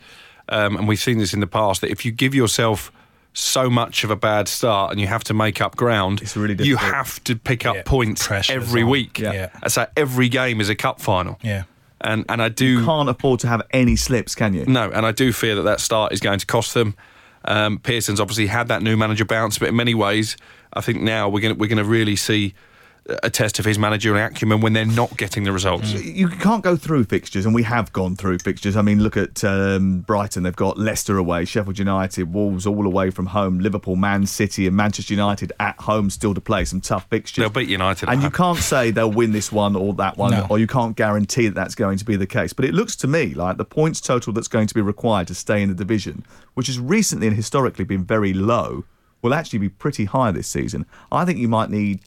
[0.49, 2.93] um, and we've seen this in the past, that if you give yourself
[3.33, 6.63] so much of a bad start and you have to make up ground, It's really
[6.67, 8.93] you have to pick up Yeah, points pressure every well.
[8.93, 9.19] week.
[9.19, 9.33] Yeah.
[9.63, 9.69] Yeah.
[9.69, 11.39] So every game is a cup final.
[11.43, 11.65] yeah.
[12.05, 12.85] And, and I do.
[12.85, 14.65] Can't afford to have any slips, can you?
[14.67, 16.97] No, and I do fear that that start is going to cost them.
[17.45, 20.37] Um, Pearson's obviously had that new manager bounce, but in many ways,
[20.73, 22.55] I think now we're going we're going to really see
[23.23, 25.93] a test of his managerial acumen when they're not getting the results.
[25.93, 28.77] you can't go through fixtures, and we have gone through fixtures.
[28.77, 33.11] I mean, look at um, Brighton; they've got Leicester away, Sheffield United, Wolves all away
[33.11, 37.07] from home, Liverpool, Man City, and Manchester United at home still to play some tough
[37.11, 37.43] fixtures.
[37.43, 38.09] They'll beat United.
[38.09, 38.55] at and you home.
[38.55, 40.47] can't say they'll win this one or that one, No.
[40.49, 42.53] or you can't guarantee that that's going to be the case.
[42.53, 45.35] But it looks to me like the points total that's going to be required to
[45.35, 48.85] stay in the division, which has recently and historically been very low,
[49.23, 50.87] will actually be pretty high this season.
[51.11, 52.01] I think you might need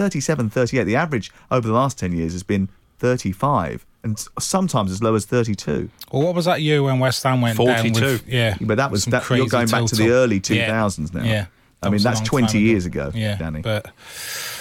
[0.00, 0.84] 37, 38.
[0.84, 2.68] The average over the last 10 years has been
[3.00, 5.90] 35, and sometimes as low as 32.
[6.10, 8.00] Well, what was that year when West Ham went down 42.
[8.00, 8.56] with, yeah.
[8.62, 10.16] But that was some that, you're going back to the total.
[10.16, 10.68] early Yeah.
[10.68, 11.22] 2000s now.
[11.24, 11.46] Yeah.
[11.82, 13.60] I That mean, that's 20 time years ago, Yeah, Danny.
[13.62, 14.59] but it's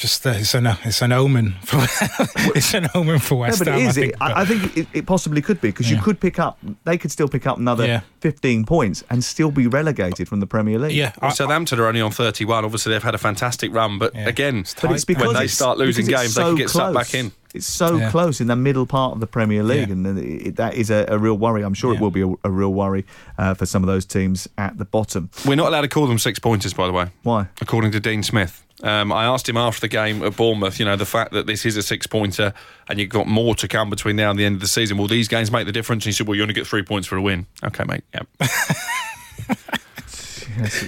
[0.00, 1.76] just uh, it's an it's an omen for
[2.56, 3.80] it's an omen for No, West but it Ham.
[3.88, 3.98] is.
[3.98, 6.18] I It, think, but- I, I think it, it possibly could be because you could
[6.20, 6.58] pick up.
[6.84, 8.00] They could still pick up another Yeah.
[8.20, 10.92] 15 points and still be relegated from the Premier League.
[10.96, 12.64] yeah, Well, I- Southampton are only on 31.
[12.64, 14.26] Obviously, they've had a fantastic run, but Yeah.
[14.28, 16.56] again, It's But it's because when they start losing because games, it's they can so
[16.56, 17.06] get sucked close.
[17.12, 17.32] back in.
[17.52, 18.10] It's so Yeah.
[18.10, 19.94] close in the middle part of the Premier League, Yeah.
[19.94, 21.62] and it, it- that is a, a real worry.
[21.62, 23.04] I'm sure it will be a, a real worry
[23.38, 25.28] uh, for some of those teams at the bottom.
[25.44, 27.06] we're not allowed to call them six pointers, by the way.
[27.22, 27.48] Why?
[27.60, 28.64] according to Dean Smith.
[28.82, 31.66] Um, I asked him after the game at Bournemouth, you know, the fact that this
[31.66, 32.54] is a six pointer
[32.88, 34.96] and you've got more to come between now and the end of the season.
[34.96, 36.04] Will these games make the difference?
[36.04, 37.46] And he said, Well, you only get three points for a win.
[37.62, 38.04] Okay, mate.
[38.14, 38.26] Yep.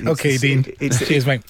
[0.07, 0.64] okay, Dean.
[0.81, 1.42] It's, Cheers, mate.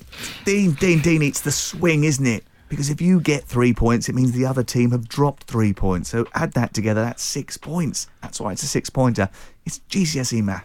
[0.45, 2.45] Dean, Dean, Dean, it's the swing, isn't it?
[2.69, 6.09] Because if you get three points, it means the other team have dropped three points.
[6.09, 8.07] So add that together, that's six points.
[8.23, 9.29] That's why it's a six pointer.
[9.67, 10.65] It's GCSE math.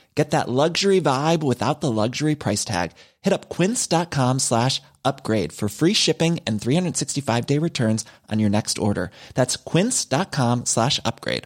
[0.15, 2.91] Get that luxury vibe without the luxury price tag.
[3.21, 8.77] Hit up quince.com slash upgrade for free shipping and 365 day returns on your next
[8.77, 9.11] order.
[9.35, 11.45] That's quince.com slash upgrade.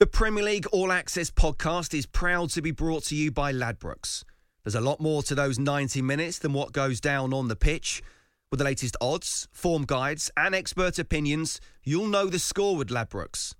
[0.00, 4.24] The Premier League All Access podcast is proud to be brought to you by Ladbrokes.
[4.64, 8.02] There's a lot more to those 90 minutes than what goes down on the pitch.
[8.50, 13.54] With the latest odds, form guides, and expert opinions, you'll know the score with Ladbrokes.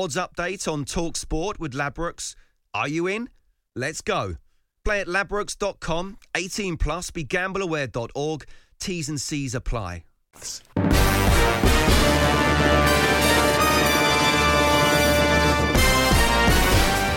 [0.00, 2.34] Odds update on Talk Sport with Ladbrokes.
[2.72, 3.28] Are you in?
[3.76, 4.36] Let's go.
[4.82, 8.46] Play at ladbrokes.com, 18 plus, begambleaware.org.
[8.78, 10.04] T's and C's apply.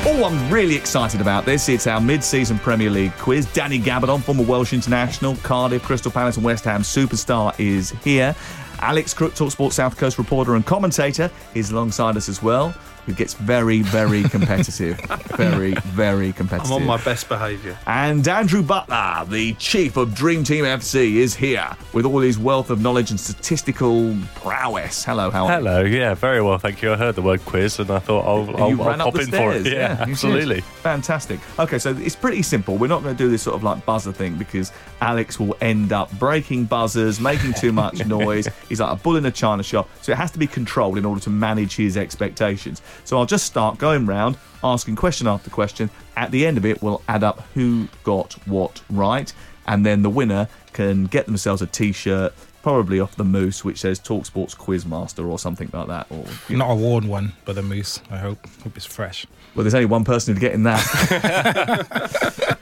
[0.05, 1.69] Oh, I'm really excited about this.
[1.69, 3.45] It's our mid-season Premier League quiz.
[3.53, 8.35] Danny Gabbidon, former Welsh international, Cardiff, Crystal Palace and West Ham superstar is here.
[8.83, 13.33] Alex Crook, TalkSport South Coast reporter and commentator, is alongside us as well, who gets
[13.33, 14.99] very, very competitive.
[15.35, 16.71] very, very competitive.
[16.71, 17.77] I'm on my best behaviour.
[17.85, 22.69] And Andrew Butler, the chief of Dream Team FC, is here with all his wealth
[22.69, 25.03] of knowledge and statistical prowess.
[25.03, 25.55] Hello, how are you?
[25.67, 26.93] Hello, yeah, very well, thank you.
[26.93, 29.05] I heard the word quiz and I thought I'll, And I'll, you I'll ran up
[29.07, 29.61] pop the in stairs.
[29.63, 29.73] for it.
[29.73, 30.09] Yeah, you did.
[30.11, 30.61] absolutely.
[30.61, 31.39] Fantastic.
[31.59, 32.77] Okay, so it's pretty simple.
[32.77, 35.91] We're not going to do this sort of like buzzer thing because Alex will end
[35.91, 38.47] up breaking buzzers, making too much noise.
[38.69, 39.89] He's like a bull in a china shop.
[40.01, 42.81] So it has to be controlled in order to manage his expectations.
[43.03, 45.89] So I'll just start going round, asking question after question.
[46.15, 49.31] At the end of it, we'll add up who got what right,
[49.67, 52.33] and then the winner can get themselves a T-shirt.
[52.61, 56.07] Probably off the Moose, which says Talksports Quizmaster or something like that.
[56.09, 56.67] Or you know.
[56.67, 57.99] Not a worn one, but the moose.
[58.09, 58.47] I hope.
[58.63, 59.27] Hope it's fresh.
[59.53, 60.79] Well, there's only one person who'd get in that.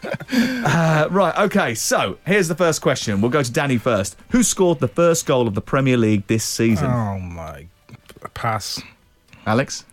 [0.31, 3.21] uh, right, okay, so here's the first question.
[3.21, 4.17] We'll go to Danny first.
[4.29, 6.89] Who scored the first goal of the Premier League this season?
[6.89, 7.67] Oh my,
[8.33, 8.81] pass.
[9.45, 9.85] Alex?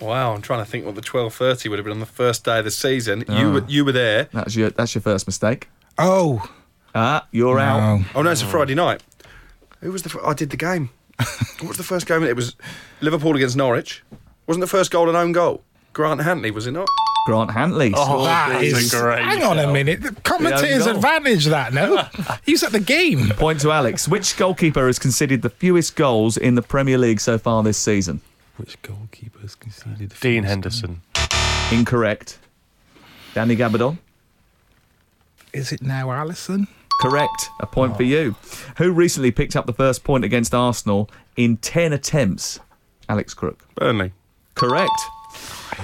[0.00, 2.58] Wow, I'm trying to think what the 12:30 would have been on the first day
[2.58, 3.24] of the season.
[3.28, 4.28] You were you were there.
[4.32, 5.68] That's your that's your first mistake.
[5.98, 6.48] Oh,
[6.94, 8.00] Ah, you're out.
[8.14, 9.02] Oh no, it's a Friday night.
[9.80, 10.08] Who was the?
[10.08, 10.90] fir- I did the game.
[11.18, 12.22] what was the first game?
[12.22, 12.56] It was
[13.00, 14.02] Liverpool against Norwich.
[14.46, 15.62] Wasn't the first goal an own goal?
[15.92, 16.88] Grant Hanley, was it not?
[17.26, 17.92] Grant Hanley.
[17.96, 18.94] Oh, That that's is.
[18.94, 20.00] a great hang on a minute.
[20.02, 20.96] The commentator's goal.
[20.96, 21.46] advantage.
[21.46, 22.06] That no.
[22.44, 23.28] He's at the game.
[23.30, 24.06] Point to Alex.
[24.08, 28.20] Which goalkeeper has conceded the fewest goals in the Premier League so far this season?
[28.56, 30.10] Which goalkeepers conceded?
[30.10, 31.02] the Dean first Henderson.
[31.70, 32.38] Incorrect.
[33.34, 33.98] Danny Gabbidon.
[35.52, 36.66] Is it now Alisson?
[37.00, 37.50] Correct.
[37.60, 38.06] A point for oh.
[38.06, 38.36] you.
[38.78, 42.60] Who recently picked up the first point against Arsenal in 10 attempts?
[43.08, 43.66] Alex Crook.
[43.74, 44.12] Burnley.
[44.54, 44.90] Correct.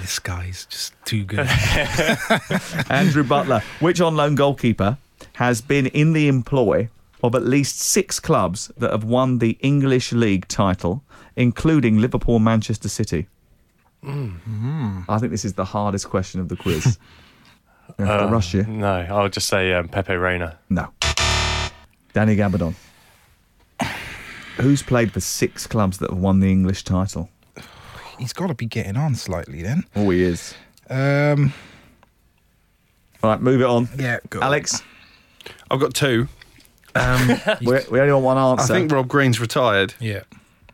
[0.00, 1.46] This guy's just too good.
[2.90, 3.62] Andrew Butler.
[3.80, 4.96] Which on loan goalkeeper
[5.34, 6.88] has been in the employ
[7.22, 11.02] of at least six clubs that have won the English League title,
[11.36, 13.28] including Liverpool Manchester City?
[14.04, 16.98] I think this is the hardest question of the quiz.
[17.88, 18.64] I'm gonna have to rush you.
[18.64, 20.58] No, I'll just say um, Pepe Reina.
[20.68, 20.88] No.
[22.12, 22.74] Danny Gabbidon.
[24.56, 27.30] Who's played for six clubs that have won the English title?
[28.18, 29.84] He's got to be getting on slightly then.
[29.96, 30.54] Oh, he is.
[30.90, 31.52] Um,
[33.22, 33.88] All right, move it on.
[33.98, 34.40] yeah, go.
[34.40, 34.82] Alex,
[35.70, 36.28] I've got two.
[36.94, 37.28] Um,
[37.62, 38.60] we, we only want one answer.
[38.60, 38.74] I answer.
[38.74, 39.94] think Rob Green's retired.
[39.98, 40.22] Yeah.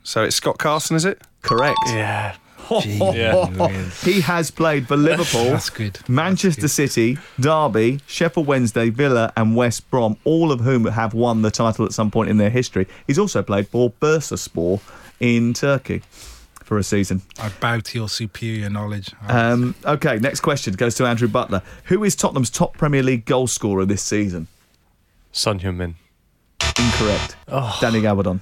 [0.09, 1.21] So it's Scott Carson, is it?
[1.43, 1.79] Correct.
[1.89, 2.35] Yeah.
[2.71, 3.47] Yeah.
[4.03, 6.01] He has played for Liverpool, That's good.
[6.07, 11.41] Manchester That's City, Derby, Sheffield Wednesday, Villa, and West Brom, all of whom have won
[11.41, 12.87] the title at some point in their history.
[13.07, 14.83] He's also played for Bursaspor
[15.19, 16.03] in Turkey
[16.63, 17.23] for a season.
[17.39, 19.15] I bow to your superior knowledge.
[19.29, 21.63] Um, okay, next question goes to Andrew Butler.
[21.85, 24.47] Who is Tottenham's top Premier League goal scorer this season?
[25.33, 25.95] Son Heung-min.
[26.79, 27.37] Incorrect.
[27.49, 27.79] Oh.
[27.81, 28.41] Danny Gabbidon.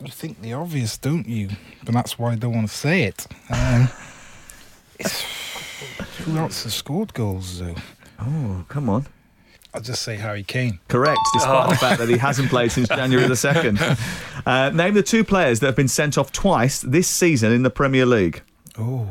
[0.00, 1.50] You think the obvious, don't you?
[1.84, 3.26] But that's why I don't want to say it.
[3.50, 3.88] Um,
[4.98, 5.22] it's,
[6.18, 7.74] who else has scored goals though?
[8.20, 9.06] Oh, come on.
[9.72, 10.78] I'll just say Harry Kane.
[10.86, 14.46] Correct, despite the fact that he hasn't played since January the 2nd.
[14.46, 17.70] Uh, name the two players that have been sent off twice this season in the
[17.70, 18.42] Premier League.
[18.78, 19.08] Oh,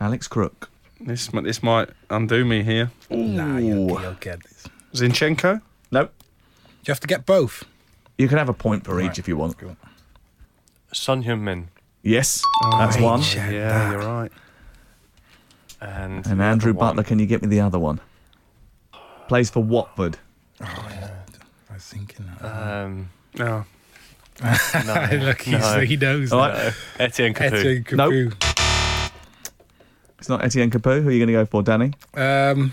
[0.00, 0.70] Alex Crook.
[0.98, 2.90] This this might undo me here.
[3.10, 4.66] nah, you'll, you'll get this.
[4.94, 5.60] Zinchenko.
[5.90, 6.12] Nope.
[6.86, 7.64] You have to get both.
[8.18, 9.58] You can have a point for each if you want.
[9.58, 9.76] Go.
[10.92, 11.68] Son Heung-min.
[12.02, 13.22] Yes, that's one.
[13.34, 14.30] Yeah, you're right.
[15.80, 16.88] And, And Andrew one.
[16.88, 18.00] Butler, can you get me the other one?
[19.28, 20.18] Plays for Watford.
[20.60, 21.10] Oh, yeah.
[21.70, 22.44] I was thinking that.
[22.44, 23.64] Um, No.
[24.42, 25.80] no, Look, he's, no.
[25.80, 26.32] he knows.
[26.32, 26.64] All that.
[26.66, 26.74] right.
[27.00, 27.80] Etienne Capoue.
[27.86, 28.34] Etienne Nope.
[30.18, 31.02] It's not Etienne Capoue.
[31.02, 31.92] Who are you going to go for, Danny?
[32.14, 32.72] Um,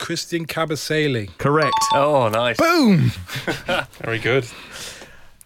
[0.00, 1.30] Christian Kabasele.
[1.38, 1.76] Correct.
[1.94, 2.56] Oh, nice.
[2.56, 3.12] Boom!
[4.02, 4.46] Very good.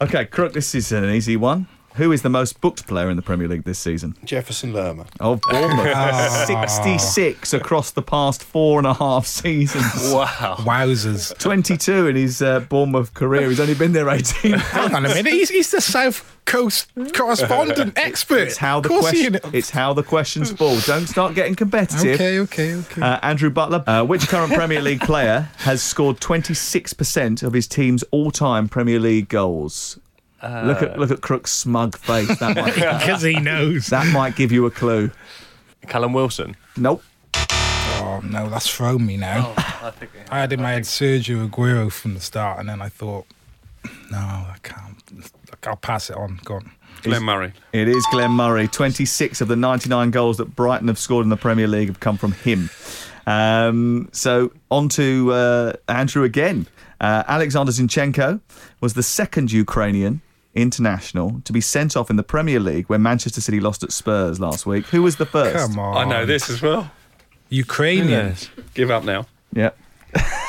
[0.00, 1.68] Okay, Crook, this is an easy one.
[1.94, 4.16] Who is the most booked player in the Premier League this season?
[4.24, 5.06] Jefferson Lerma.
[5.20, 5.94] Of Bournemouth.
[6.68, 9.84] 66 across the past four and a half seasons.
[10.14, 10.56] Wow.
[10.60, 11.36] Wowzers.
[11.38, 13.48] 22 in his uh, Bournemouth career.
[13.48, 15.32] He's only been there 18 Hang on a minute.
[15.32, 18.40] He's, he's the South Coast correspondent expert.
[18.48, 19.50] It's how the Of course he- question.
[19.54, 20.78] It's how the questions fall.
[20.80, 22.14] Don't start getting competitive.
[22.16, 23.02] Okay, okay, okay.
[23.02, 28.02] Uh, Andrew Butler, uh, which current Premier League player has scored 26% of his team's
[28.10, 29.98] all-time Premier League goals?
[30.64, 32.38] Look at look at Crook's smug face.
[32.38, 33.86] That might, Because he knows.
[33.88, 35.10] that might give you a clue.
[35.88, 36.56] Callum Wilson.
[36.76, 37.02] Nope.
[37.36, 39.54] Oh no, that's thrown me now.
[39.56, 42.88] I think I had in my head Sergio Aguero from the start, and then I
[42.88, 43.26] thought,
[44.10, 44.96] no, I can't.
[45.66, 46.40] I'll pass it on.
[46.44, 46.70] Go on.
[47.02, 47.52] Glenn Murray.
[47.72, 48.66] It is Glenn Murray.
[48.68, 52.16] 26 of the 99 goals that Brighton have scored in the Premier League have come
[52.16, 52.70] from him.
[53.26, 56.66] Um, so on to uh, Andrew again.
[57.00, 58.40] Uh, Alexander Zinchenko
[58.80, 60.22] was the second Ukrainian
[60.54, 64.38] international to be sent off in the Premier League when Manchester City lost at Spurs
[64.40, 64.86] last week.
[64.86, 65.54] Who was the first?
[65.56, 65.96] Come on.
[65.96, 66.90] I know this as well.
[67.48, 68.34] Ukrainian.
[68.74, 69.26] Give up now.
[69.52, 69.70] Yeah.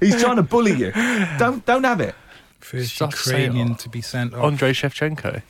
[0.00, 0.92] He's trying to bully you.
[1.38, 2.14] Don't don't have it.
[2.60, 4.44] First Just Ukrainian to be sent off.
[4.44, 5.42] Andre Shevchenko.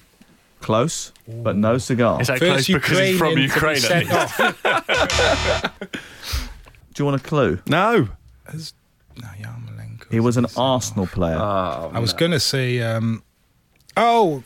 [0.61, 2.21] Close, but no cigar.
[2.21, 4.07] Is that First close because he's from Ukrainian to be Ukraine?
[4.07, 5.81] sent off.
[6.95, 7.59] Do you want a clue?
[7.67, 8.09] No.
[8.47, 8.75] As-
[9.17, 10.11] no, Yarmolenko.
[10.11, 10.75] He was an to be sent off.
[10.75, 11.37] Arsenal player.
[11.39, 13.23] Oh, I was going to say, um,
[14.01, 14.43] oh,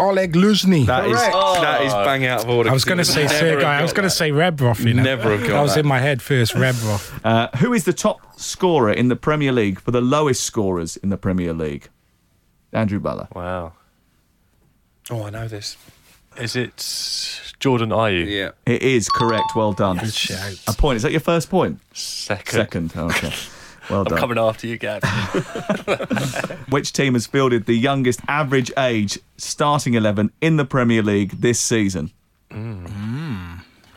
[0.00, 0.86] Oleg Luzhny.
[0.86, 2.70] That is that is bang out of order.
[2.70, 3.64] I was going to say Sergei.
[3.64, 4.84] I was going to say Rebrov.
[4.84, 5.02] You know?
[5.02, 5.80] Never have got That was that.
[5.80, 6.54] in my head first.
[6.54, 7.20] Rebrov.
[7.24, 11.10] Uh, who is the top scorer in the Premier League for the lowest scorers in
[11.10, 11.88] the Premier League?
[12.72, 13.28] Andrew Butler.
[13.34, 13.74] Wow.
[15.10, 15.76] Oh, I know this.
[16.38, 18.26] Is it Jordan Ayew?
[18.26, 18.50] Yeah.
[18.64, 19.54] It is correct.
[19.54, 19.98] Well done.
[19.98, 20.58] Good shout.
[20.66, 20.96] A point.
[20.96, 21.80] Is that your first point?
[21.92, 22.90] Second.
[22.90, 22.96] Second.
[22.96, 23.32] Okay.
[23.90, 25.04] Well I'm coming after you, Gab.
[26.68, 31.60] Which team has fielded the youngest average age starting 11 in the Premier League this
[31.60, 32.12] season?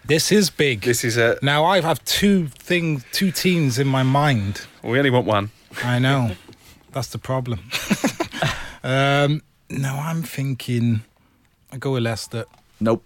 [0.06, 0.82] This is big.
[0.82, 1.38] This is a.
[1.42, 4.62] now I have two things, two teams in my mind.
[4.84, 5.52] We only want one.
[5.84, 6.32] I know.
[6.92, 7.60] That's the problem.
[8.84, 11.02] um, no, I'm thinking.
[11.72, 12.46] I go with Leicester.
[12.80, 13.04] Nope.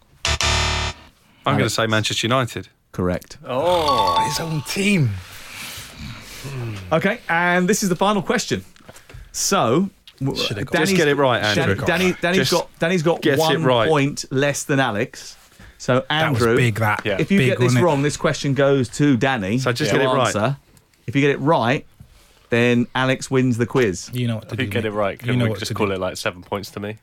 [1.45, 2.67] I'm going to say Manchester United.
[2.91, 3.37] Correct.
[3.45, 4.23] oh.
[4.27, 5.11] His own team.
[6.41, 6.75] Hmm.
[6.93, 8.63] Okay, and this is the final question.
[9.31, 11.75] So, Danny's- Just get it right, Andrew.
[11.75, 13.87] Dan- Danny, Danny's, got, Danny's got get it one right.
[13.89, 15.37] point less than Alex.
[15.77, 17.05] So was Andrew, big, that.
[17.05, 17.17] Yeah.
[17.19, 17.85] if you Big, get this wasn't it?
[17.85, 19.59] wrong, this question goes to Danny.
[19.59, 20.55] So just to get it right.
[21.07, 21.85] If you get it right,
[22.49, 24.09] then Alex wins the quiz.
[24.11, 24.53] You know what to do.
[24.55, 24.63] If do.
[24.65, 24.89] you get mate.
[24.89, 25.93] it right, you can know we what just call do.
[25.93, 26.97] it like seven points to me?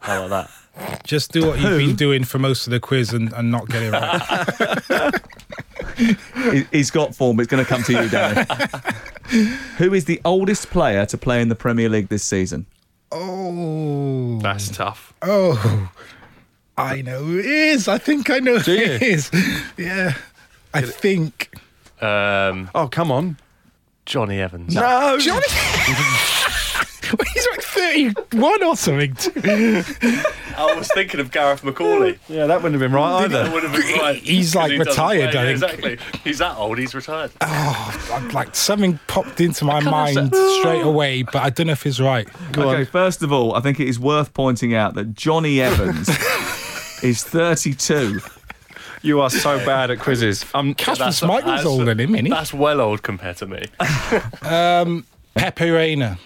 [0.00, 1.04] How about that?
[1.04, 3.82] Just do what you've been doing for most of the quiz and, and not get
[3.82, 5.12] it right.
[6.52, 7.38] He- He's got form.
[7.40, 8.46] It's going to come to you, Danny.
[9.78, 12.66] Who is the oldest player to play in the Premier League this season?
[13.12, 15.12] oh, That's tough.
[15.22, 15.90] oh,
[16.78, 17.88] I know who it is.
[17.88, 19.30] I think I know who it is.
[19.76, 20.14] Yeah,
[20.72, 21.52] I think.
[22.00, 23.36] Um, Oh, come on.
[24.06, 24.74] Jonny Evans.
[24.74, 25.18] No.
[25.18, 25.42] Johnny.
[27.34, 27.46] He's
[27.80, 29.16] like thirty-one or something.
[30.56, 32.18] I was thinking of Gareth McAuley.
[32.28, 33.52] Yeah, that wouldn't have been right That either.
[33.54, 34.16] would have been right.
[34.16, 35.40] He's, like he doesn't retired, play.
[35.40, 35.78] I Yeah, think.
[35.94, 36.20] Exactly.
[36.24, 36.78] He's that old.
[36.78, 37.30] He's retired.
[37.40, 41.86] I'm like something popped into my mind said- straight away, but I don't know if
[41.86, 42.28] it's right.
[42.56, 46.08] okay, first of all, I think it is worth pointing out that Jonny Evans
[47.02, 48.20] is 32.
[49.02, 50.44] You are so bad at quizzes.
[50.52, 52.30] Um, Kasper That's- Schmeichel's older than him, isn't he?
[52.30, 53.64] That's well old compared to me.
[54.42, 56.18] um, Pepe Reina.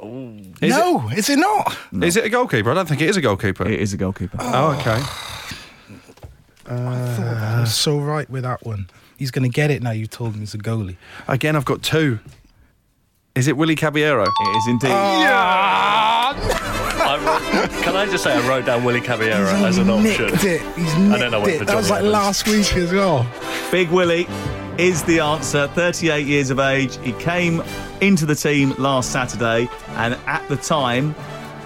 [0.00, 1.76] Is no, is it not?
[2.02, 2.70] Is it a goalkeeper?
[2.70, 3.66] I don't think it is a goalkeeper.
[3.68, 4.36] It is a goalkeeper.
[4.40, 5.02] Oh, okay.
[6.66, 8.88] I was so right with that one.
[9.16, 9.90] He's going to get it now.
[9.90, 10.96] You told him he's a goalie.
[11.26, 12.20] Again, I've got two.
[13.34, 14.24] Is it Willy Caballero?
[14.24, 14.90] It is indeed.
[14.90, 14.94] Oh.
[17.10, 20.26] I wrote, can I just say I wrote down Willy Caballero as an option?
[20.26, 20.60] Nicked it.
[20.76, 21.58] He's nicked then I went it.
[21.60, 22.12] for That was like Evans.
[22.12, 23.26] last week as well.
[23.70, 24.26] Big Willie
[24.76, 25.68] is the answer.
[25.68, 26.98] 38 years of age.
[26.98, 27.62] He came
[28.00, 31.14] into the team last Saturday, and at the time,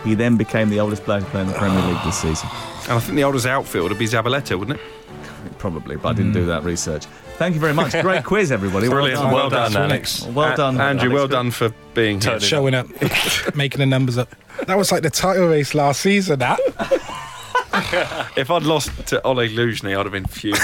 [0.05, 2.49] he then became the oldest player to play in the Premier League this season.
[2.85, 4.87] And I think the oldest outfield would be Zabaleta, wouldn't it?
[5.59, 6.49] Probably, but I didn't do hmm.
[6.49, 7.07] that research.
[7.37, 7.93] Thank you very much.
[8.03, 8.89] Great quiz, everybody.
[8.89, 9.21] Brilliant.
[9.21, 9.73] Well Well done.
[9.73, 10.25] done, Alex.
[10.27, 11.15] Well done, A- Andrew, Alex.
[11.15, 12.41] well done for being here.
[12.41, 12.87] Showing up,
[13.55, 14.35] making the numbers up.
[14.67, 16.39] That was like the title race last season.
[16.41, 16.61] That.
[18.37, 20.61] If I'd lost to Oleg Luzhny, I'd have been fuming.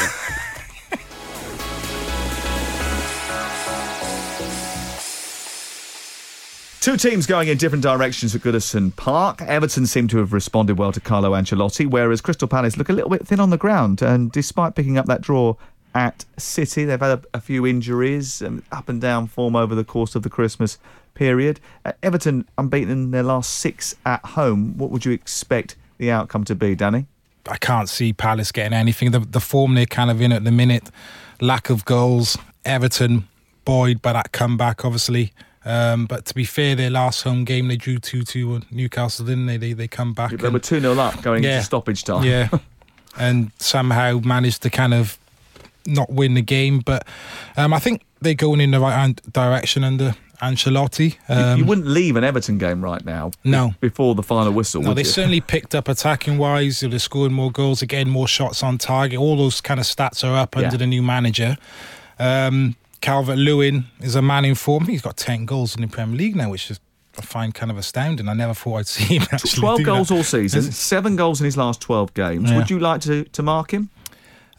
[6.80, 9.42] Two teams going in different directions at Goodison Park.
[9.42, 13.10] Everton seem to have responded well to Carlo Ancelotti, whereas Crystal Palace look a little
[13.10, 14.00] bit thin on the ground.
[14.00, 15.56] And despite picking up that draw
[15.94, 19.84] at City, they've had a, a few injuries, and up and down form over the
[19.84, 20.78] course of the Christmas
[21.14, 21.58] period.
[21.84, 24.78] Uh, Everton unbeaten in their last six at home.
[24.78, 27.06] What would you expect the outcome to be, Danny?
[27.48, 29.10] I can't see Palace getting anything.
[29.10, 30.90] The, the form they're kind of in at the minute,
[31.40, 32.38] lack of goals.
[32.64, 33.26] Everton,
[33.64, 35.32] buoyed by that comeback, obviously.
[35.64, 39.26] Um, but to be fair, their last home game they drew two two on Newcastle,
[39.26, 39.56] didn't they?
[39.56, 40.30] They they come back.
[40.30, 41.54] They and- were 2 0 up going Yeah.
[41.56, 42.24] into stoppage time.
[42.24, 42.48] Yeah,
[43.18, 45.18] and somehow managed to kind of
[45.86, 46.80] not win the game.
[46.80, 47.06] But
[47.56, 51.16] um, I think they're going in the right hand- direction under Ancelotti.
[51.28, 53.74] You- Um, you wouldn't leave an Everton game right now No.
[53.80, 55.04] before the final whistle, no, they you?
[55.06, 56.80] certainly picked up attacking wise.
[56.80, 59.18] They're scoring more goals again, more shots on target.
[59.18, 60.64] All those kind of stats are up Yeah.
[60.66, 61.56] under the new manager.
[62.20, 64.86] Um, Calvert Lewin is a man in form.
[64.86, 66.80] He's got ten goals in the Premier League now, which is
[67.18, 68.28] I find kind of astounding.
[68.28, 69.60] I never thought I'd see him actually.
[69.60, 70.14] 12 do goals that.
[70.14, 72.50] all season, seven goals in his last 12 games.
[72.50, 72.56] Yeah.
[72.56, 73.90] Would you like to, to mark him?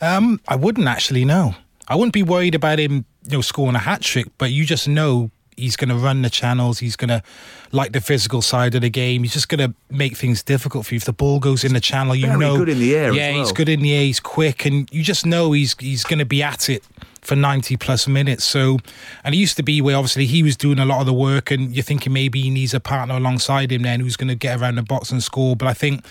[0.02, 1.56] Um, I wouldn't actually know.
[1.88, 4.28] I wouldn't be worried about him, you know, scoring a hat trick.
[4.38, 6.80] But you just know he's going to run the channels.
[6.80, 7.24] He's going to
[7.72, 9.24] like the physical side of the game.
[9.24, 10.98] He's just going to make things difficult for you.
[10.98, 13.32] If the ball goes in the channel, you very know good in the air Yeah,
[13.32, 14.04] he's good in the air.
[14.04, 16.84] He's quick, and you just know he's he's going to be at it
[17.22, 18.44] for 90 plus minutes.
[18.44, 18.80] So,
[19.24, 21.52] and it used to be where obviously he was doing a lot of the work,
[21.52, 24.60] and you're thinking maybe he needs a partner alongside him then who's going to get
[24.60, 25.56] around the box and score.
[25.56, 26.06] But I think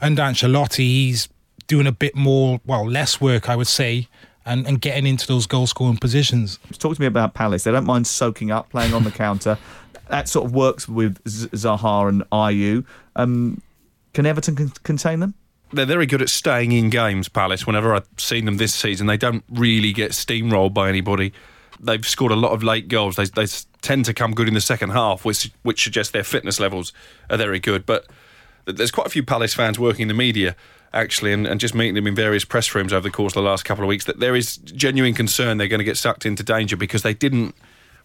[0.00, 1.28] under Ancelotti, he's
[1.66, 4.08] doing a bit more, well, less work, I would say,
[4.44, 6.58] and, and getting into those goal scoring positions.
[6.78, 7.64] Talk to me about Palace.
[7.64, 9.58] They don't mind soaking up, playing on the counter.
[10.08, 12.86] That sort of works with Z- Zaha and Ayew.
[13.14, 13.60] Um,
[14.14, 15.34] can Everton con- contain them?
[15.72, 17.66] They're very good at staying in games, Palace.
[17.66, 21.32] Whenever I've seen them this season, they don't really get steamrolled by anybody.
[21.78, 23.16] They've scored a lot of late goals.
[23.16, 23.46] They, they
[23.82, 26.92] tend to come good in the second half, which which suggests their fitness levels
[27.28, 27.84] are very good.
[27.84, 28.06] But
[28.64, 30.56] there's quite a few Palace fans working in the media,
[30.92, 33.48] actually, and, and just meeting them in various press rooms over the course of the
[33.48, 36.42] last couple of weeks, that there is genuine concern they're going to get sucked into
[36.42, 37.54] danger because they didn't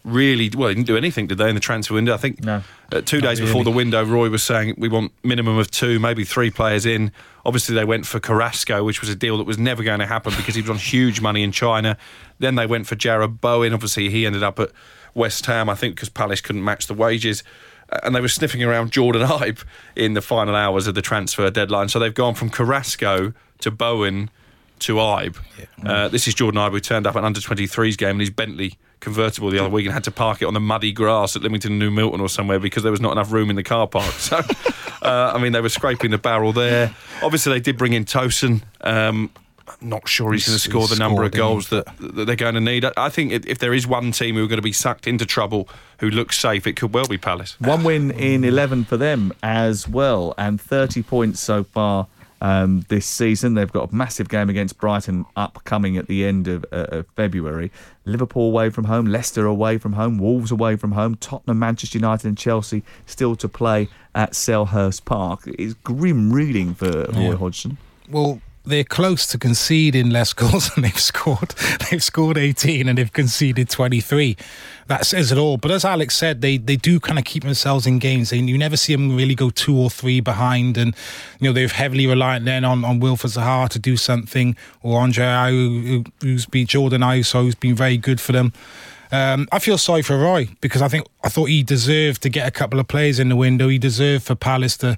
[0.03, 2.13] really well they didn't do anything did they in the transfer window?
[2.13, 2.61] I think No.
[2.91, 6.23] uh, two days before the window roy was saying we want minimum of two maybe
[6.25, 7.11] three players in.
[7.45, 10.33] Obviously they went for carrasco which was a deal that was never going to happen
[10.35, 11.97] because he was on huge money in china.
[12.39, 13.73] Then they went for Jarrod bowen.
[13.73, 14.71] Obviously he ended up at
[15.15, 17.43] west ham i think because palace couldn't match the wages.
[17.91, 19.63] Uh, and they were sniffing around jordan ibe
[19.95, 21.87] in the final hours of the transfer deadline.
[21.87, 24.29] So they've gone from carrasco to bowen
[24.79, 25.37] to Ibe.
[25.85, 28.29] Uh, this is Jordan Ibe who turned up at an under 23's game and his
[28.31, 31.43] Bentley convertible the other week and had to park it on the muddy grass at
[31.43, 34.13] Lymington New Milton or somewhere because there was not enough room in the car park.
[34.13, 34.37] So,
[35.01, 36.95] uh, I mean, they were scraping the barrel there.
[37.21, 38.63] Obviously, they did bring in Tosin.
[38.81, 39.29] Um,
[39.67, 42.55] I'm not sure he's going to score the number of goals that, that they're going
[42.55, 42.85] to need.
[42.97, 45.25] I- think if if there is one team who are going to be sucked into
[45.25, 47.59] trouble who looks safe, it could well be Palace.
[47.59, 52.07] One win in 11 for them as well, and 30 points so far
[52.43, 53.55] um, this season.
[53.55, 57.71] They've got a massive game against Brighton upcoming at the end of, uh, of February.
[58.05, 62.27] Liverpool away from home, Leicester away from home, Wolves away from home, Tottenham, Manchester United,
[62.27, 65.41] and Chelsea still to play at Selhurst Park.
[65.47, 67.35] It's grim reading for Roy Yeah.
[67.37, 67.77] Hodgson.
[68.09, 71.49] Well, they're close to conceding less goals than they've scored.
[71.89, 74.37] They've scored 18 and they've conceded 23.
[74.87, 75.57] That says it all.
[75.57, 78.29] But as Alex said, they, they do kind of keep themselves in games.
[78.29, 80.77] They, you never see them really go two or three behind.
[80.77, 80.95] And,
[81.39, 86.03] you know, they're heavily reliant then on, on Wilfried Zaha to do something or Andre
[86.21, 88.53] who's been Jordan Ayew, who's been very good for them.
[89.11, 92.47] Um, I feel sorry for Roy because I think I thought he deserved to get
[92.47, 93.67] a couple of players in the window.
[93.67, 94.97] He deserved for Palace to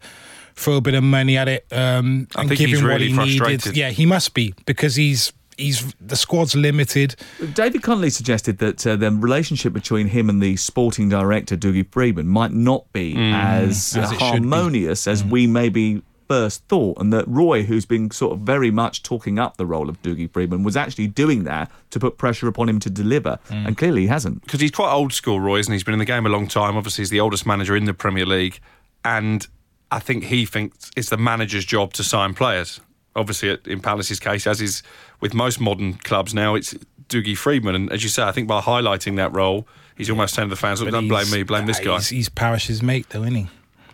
[0.55, 3.65] throw a bit of money at it um, and give him really what he frustrated.
[3.67, 3.77] needed.
[3.77, 7.15] Yeah, he must be because he's he's the squad's limited.
[7.53, 12.27] David Connolly suggested that uh, the relationship between him and the sporting director, Dougie Freedman,
[12.27, 14.25] might not be as, As it should be.
[14.25, 19.03] harmonious as we maybe first thought, and that Roy, who's been sort of very much
[19.03, 22.67] talking up the role of Dougie Freedman, was actually doing that to put pressure upon
[22.67, 24.41] him to deliver, and clearly he hasn't.
[24.41, 25.75] because he's quite old school, Roy, isn't he?
[25.75, 26.75] He's been in the game a long time.
[26.77, 28.59] Obviously, he's the oldest manager in the Premier League,
[29.03, 29.47] and
[29.95, 32.81] I think he thinks it's the manager's job to sign players.
[33.15, 34.83] Obviously, in Palace's case, as is
[35.21, 36.73] with most modern clubs now, it's
[37.07, 39.65] Dougie Freedman, and as you say, I think by highlighting that role,
[39.95, 42.09] he's almost saying to the fans, "Look, "Don't blame me, blame this uh, guy." He's,
[42.09, 43.47] he's Parish's mate, though, isn't he?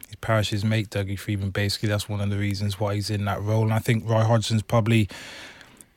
[0.07, 1.51] He's Parish's mate, Dougie Freedman.
[1.51, 3.61] Basically, that's one of the reasons why he's in that role.
[3.61, 5.07] And I think Roy Hodgson's probably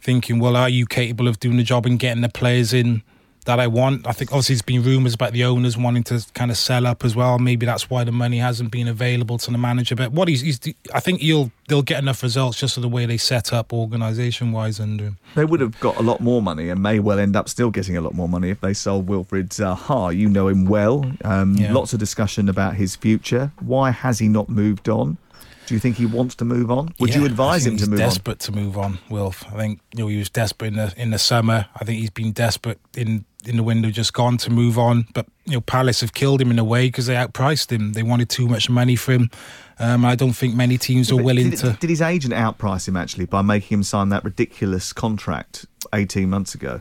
[0.03, 3.03] thinking, well, are you capable of doing the job and getting the players in
[3.45, 4.07] that I want?
[4.07, 7.05] I think obviously there's been rumours about the owners wanting to kind of sell up
[7.05, 7.39] as well.
[7.39, 9.95] Maybe that's why the money hasn't been available to the manager.
[9.95, 10.61] But what he's, he's
[10.93, 14.53] I think he'll they'll get enough results just of the way they set up organisation
[14.53, 15.19] wise under him.
[15.35, 17.97] They would have got a lot more money and may well end up still getting
[17.97, 20.17] a lot more money if they sold Wilfried Zaha.
[20.17, 21.05] You know him well.
[21.25, 21.73] Um, Yeah.
[21.73, 23.53] Lots of discussion about his future.
[23.61, 25.19] Why has he not moved on?
[25.67, 26.93] Do you think he wants to move on?
[26.99, 29.47] Would you advise him to he's move desperate to move on, Wilf.
[29.51, 31.67] I think you know he was desperate in the in the summer.
[31.75, 35.07] I think he's been desperate in in the window just gone to move on.
[35.15, 37.93] But you know Palace have killed him in a way because they outpriced him.
[37.93, 39.31] They wanted too much money for him.
[39.79, 41.77] Um, I don't think many teams are willing did, to.
[41.81, 46.55] did his agent outprice him actually by making him sign that ridiculous contract 18 months
[46.55, 46.79] ago?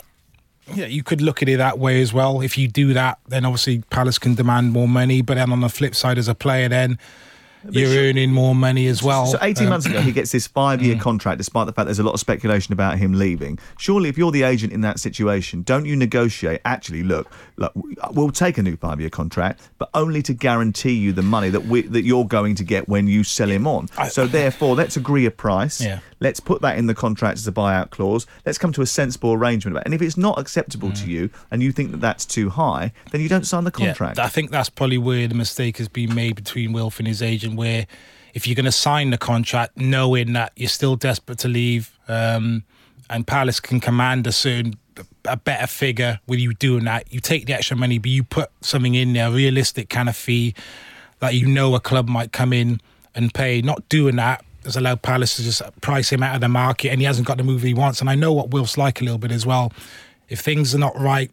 [0.74, 2.42] Yeah, you could look at it that way as well.
[2.42, 5.22] If you do that, then obviously Palace can demand more money.
[5.22, 6.98] But then on the flip side, as a player, then
[7.70, 9.26] you're earning more money as well.
[9.28, 12.04] So 18 Um, months ago, he gets this five-year contract, despite the fact there's a
[12.04, 13.60] lot of speculation about him leaving.
[13.78, 16.62] Surely, if you're the agent in that situation, don't you negotiate?
[16.66, 17.72] Actually, look, look,
[18.12, 21.82] we'll take a new five-year contract, but only to guarantee you the money that we,
[21.84, 23.88] that you're going to get when you sell him on.
[24.10, 25.82] so therefore, let's agree a price.
[25.82, 26.00] Yeah.
[26.20, 28.26] Let's put that in the contract as a buyout clause.
[28.46, 29.74] Let's come to a sensible arrangement.
[29.76, 29.88] about it.
[29.88, 33.20] And if it's not acceptable to you, and you think that that's too high, then
[33.20, 34.18] you don't sign the contract.
[34.18, 37.22] Yeah, I think that's probably where the mistake has been made between Wilf and his
[37.22, 37.88] agent, where
[38.34, 42.64] if you're going to sign the contract knowing that you're still desperate to leave, um,
[43.10, 44.76] and Palace can command a certain
[45.26, 48.50] a better figure with you doing that, you take the extra money, but you put
[48.62, 50.54] something in there, a realistic kind of fee
[51.20, 52.82] that you know a club might come in
[53.16, 53.62] and pay.
[53.62, 57.00] Not doing that has allowed Palace to just price him out of the market, and
[57.00, 58.02] he hasn't got the move he wants.
[58.02, 59.72] And I know what Wilf's like a little bit as well.
[60.30, 61.32] If things are not right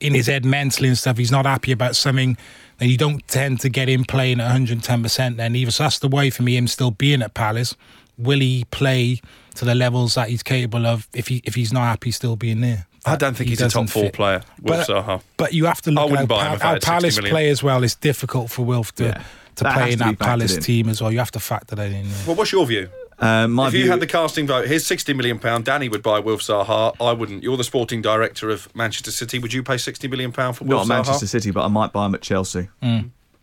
[0.00, 2.36] in his head mentally and stuff, he's not happy about something,
[2.78, 5.70] then you don't tend to get him playing at 110% then either.
[5.70, 7.74] So that's the way for me, him still being at Palace.
[8.18, 9.20] Will he play
[9.56, 12.60] to the levels that he's capable of if he if he's not happy still being
[12.60, 12.86] there?
[13.06, 14.12] I don't think He he's a top four fit.
[14.14, 15.22] player, Wilf But- Zaha.
[15.36, 17.82] But you have to look at how, Pa- how Palace play as well.
[17.84, 19.22] It's difficult for Wilf to, Yeah.
[19.56, 20.62] to play in that Palace in.
[20.62, 21.12] team as well.
[21.12, 22.06] You have to factor that in.
[22.06, 22.12] Yeah.
[22.26, 22.88] Well, what's your view?
[23.18, 25.64] Uh, my if you had the casting vote, here's sixty million pound.
[25.64, 26.94] Danny would buy Wilf Zaha.
[27.00, 27.42] I wouldn't.
[27.42, 29.38] You're the sporting director of Manchester City.
[29.38, 31.92] Would you pay sixty million pound for not Wilf at Manchester City, but I might
[31.92, 32.68] buy him at Chelsea.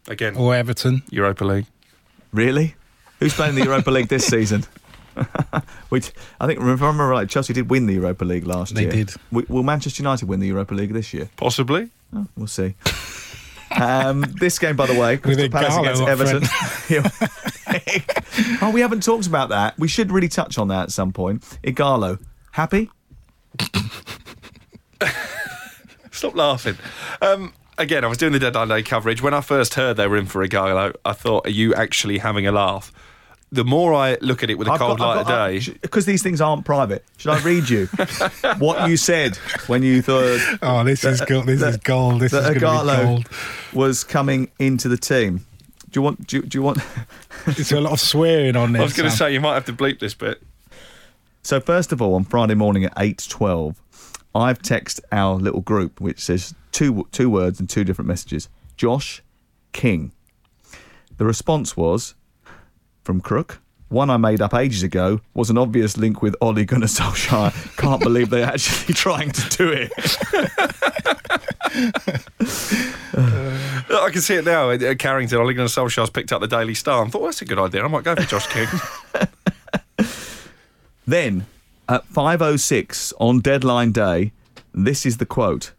[0.08, 1.04] Again, Or Everton.
[1.12, 1.68] Europa League.
[2.34, 2.76] Really?
[3.20, 4.66] Who's playing the Europa League this season?
[5.90, 8.82] Which I think, if I remember right, Chelsea did win the Europa League last They
[8.84, 8.92] year.
[8.92, 9.14] They did.
[9.50, 11.30] Will Manchester United win the Europa League this year?
[11.38, 11.90] Possibly.
[12.16, 12.76] Oh, we'll see.
[13.80, 16.44] um, this game, by the way, Crystal Palace against Everton.
[18.62, 19.78] oh, we haven't talked about that.
[19.80, 21.42] We should really touch on that at some point.
[21.64, 22.20] Ighalo,
[22.52, 22.90] happy?
[26.12, 26.78] Stop laughing.
[27.22, 29.22] Um, again, I was doing the deadline day coverage.
[29.22, 32.46] When I first heard they were in for Ighalo, I thought, are you actually having
[32.48, 32.92] a laugh?
[33.54, 35.78] the more I look at it with a I've cold got- light I've of day,
[35.82, 37.04] because these things aren't private.
[37.18, 37.88] Should I read you
[38.60, 39.36] what you said
[39.68, 40.40] when you thought?
[40.62, 41.48] Oh, this is gold.
[41.48, 42.22] This is gold.
[42.22, 43.30] This is that going to be Ighalo gold.
[43.74, 45.46] was coming into the team.
[45.92, 46.28] Do you want?
[46.28, 46.80] Do you, do you want?
[47.46, 48.80] There's a lot of swearing on this.
[48.82, 50.42] I was going to say you might have to bleep this bit.
[51.44, 53.82] So first of all, on Friday morning at eight twelve,
[54.34, 58.48] I've texted our little group which says two two words and two different messages.
[58.78, 59.22] Josh
[59.74, 60.12] King.
[61.18, 62.16] The response was
[63.04, 63.61] from Crook.
[63.92, 67.76] One I made up ages ago was an obvious link with Ole Gunnar Solskjaer.
[67.76, 69.92] Can't believe they're actually trying to do it.
[73.94, 74.70] I can see it now.
[74.70, 77.46] At Carrington, Ole Gunnar Solskjaer's picked up the Daily Star and thought, well, that's a
[77.46, 77.84] good idea.
[77.84, 78.68] I might go for Josh King.
[81.06, 81.46] Then
[81.90, 84.32] at 5:06 on deadline day,
[84.74, 85.74] this is the quote: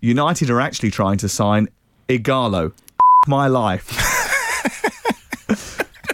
[0.00, 1.68] United are actually trying to sign
[2.10, 2.72] Ighalo.
[3.26, 4.15] My life.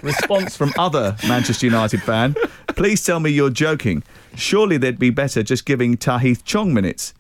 [0.02, 2.34] Response from other Manchester United fan:
[2.68, 4.02] Please tell me you're joking.
[4.36, 7.14] Surely they'd be better just giving Tahith Chong minutes.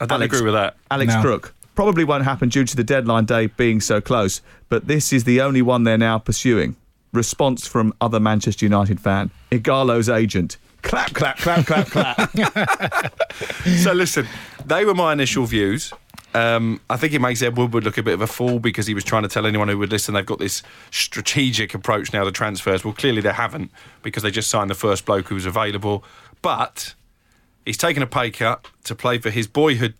[0.00, 0.76] I don't agree with that.
[0.90, 1.20] Alex No.
[1.20, 1.54] Crook.
[1.74, 5.40] Probably won't happen due to the deadline day being so close, but this is the
[5.40, 6.76] only one they're now pursuing.
[7.12, 9.30] Response from other Manchester United fan.
[9.50, 10.58] Ighalo's agent.
[10.82, 13.20] Clap, clap, clap, clap, clap.
[13.82, 14.26] so listen,
[14.66, 15.92] they were my initial views.
[16.34, 18.94] Um, I think it makes Ed Woodward look a bit of a fool because he
[18.94, 22.32] was trying to tell anyone who would listen they've got this strategic approach now to
[22.32, 22.84] transfers.
[22.84, 23.70] Well, clearly they haven't
[24.02, 26.04] because they just signed the first bloke who was available.
[26.40, 26.94] But
[27.66, 29.94] he's taken a pay cut to play for his boyhood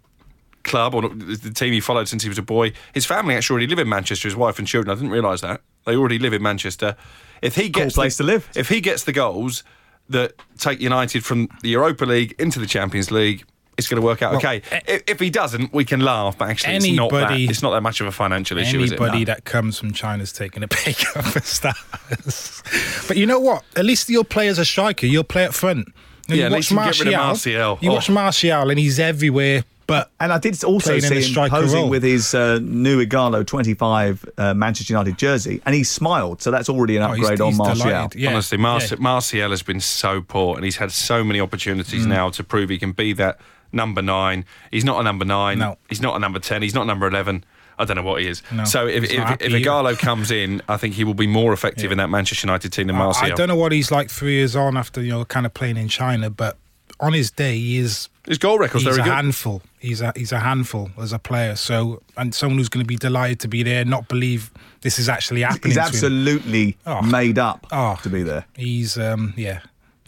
[0.64, 2.72] club or the team he followed since he was a boy.
[2.94, 4.28] His family actually already live in Manchester.
[4.28, 4.90] His wife and children.
[4.90, 6.96] I didn't realise that they already live in Manchester.
[7.40, 8.48] If he gets place the, to live.
[8.54, 9.64] if he gets the goals
[10.08, 13.44] that take United from the Europa League into the Champions League.
[13.78, 14.62] It's going to work out Well, okay.
[14.86, 16.36] If, if he doesn't, we can laugh.
[16.36, 17.32] But actually, it's not that.
[17.32, 19.00] It's not that much of a financial issue, is it?
[19.00, 19.24] Anybody No.
[19.26, 22.62] that comes from China's taking a pay cut for stars.
[23.08, 23.64] but you know what?
[23.76, 25.06] At least you'll play as a striker.
[25.06, 25.88] You'll play up front.
[26.28, 27.78] And Yeah, you at watch least you get rid of Martial.
[27.80, 27.94] You Oh.
[27.94, 29.64] watch Martial, and he's everywhere.
[29.88, 31.88] But And I did also see him striker posing role.
[31.90, 36.40] with his uh, new Ighalo 25 uh, Manchester United jersey, and he smiled.
[36.40, 37.88] So that's already an Oh, he's- upgrade on he's Martial.
[38.14, 38.96] Yeah, Honestly, Marci- yeah.
[39.00, 41.42] Martial has been so poor, and he's had so many Mm.
[41.42, 43.40] opportunities now to prove he can be that
[43.72, 44.44] number nine.
[44.70, 45.58] He's not a number nine.
[45.58, 45.78] No.
[45.88, 46.62] He's not a number ten.
[46.62, 47.44] He's not number eleven.
[47.78, 48.42] I don't know what he is.
[48.52, 49.50] No, so if if, not if.
[49.52, 52.86] Ighalo comes in, I think he will be more effective in that Manchester United team
[52.88, 53.24] than Martial.
[53.24, 55.54] I, I don't know what he's like three years on after you know kind of
[55.54, 56.58] playing in China, but
[57.00, 58.08] on his day, he is.
[58.28, 59.14] His goal record's he's very a good.
[59.14, 59.62] handful.
[59.80, 61.56] He's a he's a handful as a player.
[61.56, 64.52] So and someone who's going to be delighted to be there, not believe
[64.82, 65.70] this is actually happening.
[65.70, 65.86] He's to him.
[65.88, 67.02] absolutely Oh.
[67.02, 67.98] made up Oh.
[68.04, 68.44] to be there.
[68.54, 69.60] He's um yeah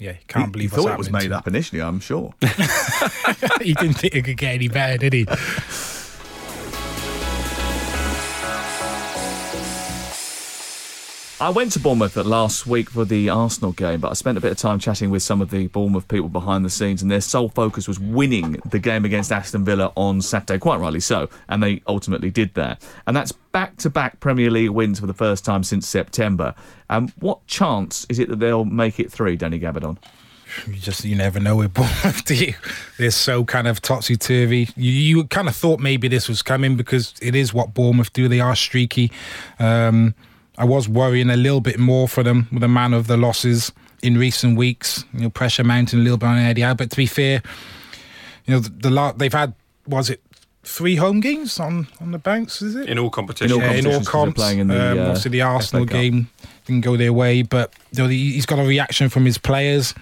[0.04, 0.16] yeah.
[0.28, 2.34] Can't he, believe he thought it was made up initially, I'm sure.
[3.62, 5.26] he didn't think it could get any better, did he?
[11.40, 14.52] I went to Bournemouth last week for the Arsenal game, but I spent a bit
[14.52, 17.48] of time chatting with some of the Bournemouth people behind the scenes, and their sole
[17.48, 21.82] focus was winning the game against Aston Villa on Saturday, quite rightly so, and they
[21.88, 22.86] ultimately did that.
[23.08, 26.54] And that's back to back Premier League wins for the first time since September.
[26.88, 29.98] Um, what chance is it that they'll make it through, Danny Gabbidon?
[30.68, 32.54] You just you never know with Bournemouth, do you?
[32.96, 34.68] They're so kind of topsy turvy.
[34.76, 38.28] You, you kind of thought maybe this was coming because it is what Bournemouth do.
[38.28, 39.10] They are streaky.
[39.58, 40.14] Um,
[40.56, 43.72] I was worrying a little bit more for them with the man of the losses
[44.02, 45.04] in recent weeks.
[45.12, 46.74] You know, pressure mounting a little bit on Eddie Howe.
[46.74, 47.42] But to be fair,
[48.46, 49.54] you know the, the lot they've had
[49.86, 50.20] was it
[50.62, 52.62] three home games on on the banks?
[52.62, 53.52] Is it in all competitions.
[53.52, 54.40] all yeah, in all competitions 'cause they're comps.
[54.40, 56.28] playing in the, um, uh, obviously, the Arsenal game
[56.66, 59.92] didn't go their way, but you know, he- he's got a reaction from his players.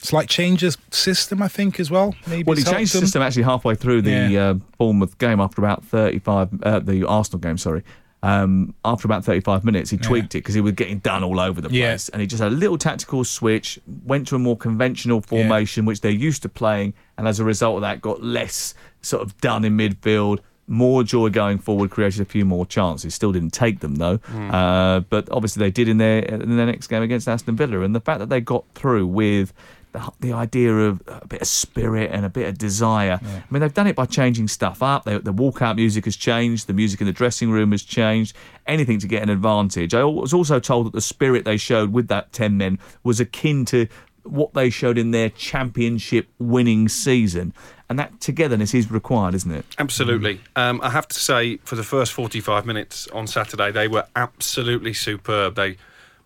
[0.00, 2.14] Slight like change his system, I think, as well.
[2.26, 4.42] Maybe Well, he changed the system actually halfway through the Yeah.
[4.50, 7.82] uh, Bournemouth game after about 35, uh, the Arsenal game, sorry.
[8.24, 11.60] Um, after about 35 minutes, he tweaked it because he was getting done all over
[11.60, 11.90] the Yeah.
[11.90, 12.08] place.
[12.08, 16.00] And he just had a little tactical switch, went to a more conventional formation, which
[16.00, 16.94] they're used to playing.
[17.18, 20.38] And as a result of that, got less sort of done in midfield.
[20.66, 23.14] More joy going forward, created a few more chances.
[23.14, 26.86] Still didn't take them though, uh, but obviously they did in their in their next
[26.86, 27.80] game against Aston Villa.
[27.82, 29.52] And the fact that they got through with
[29.94, 33.20] the, the idea of a bit of spirit and a bit of desire.
[33.22, 35.04] I mean, they've done it by changing stuff up.
[35.04, 36.66] They, the walkout music has changed.
[36.66, 38.36] The music in the dressing room has changed.
[38.66, 39.94] Anything to get an advantage.
[39.94, 43.64] I was also told that the spirit they showed with that 10 men was akin
[43.66, 43.86] to
[44.24, 47.54] what they showed in their championship winning season.
[47.88, 49.64] And that togetherness is required, isn't it?
[49.78, 50.40] Absolutely.
[50.56, 54.92] Um, I have to say, for the first 45 minutes on Saturday, they were absolutely
[54.92, 55.54] superb.
[55.54, 55.76] They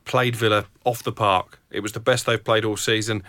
[0.06, 1.58] played Villa off the park.
[1.70, 3.24] It was the best they've played all season.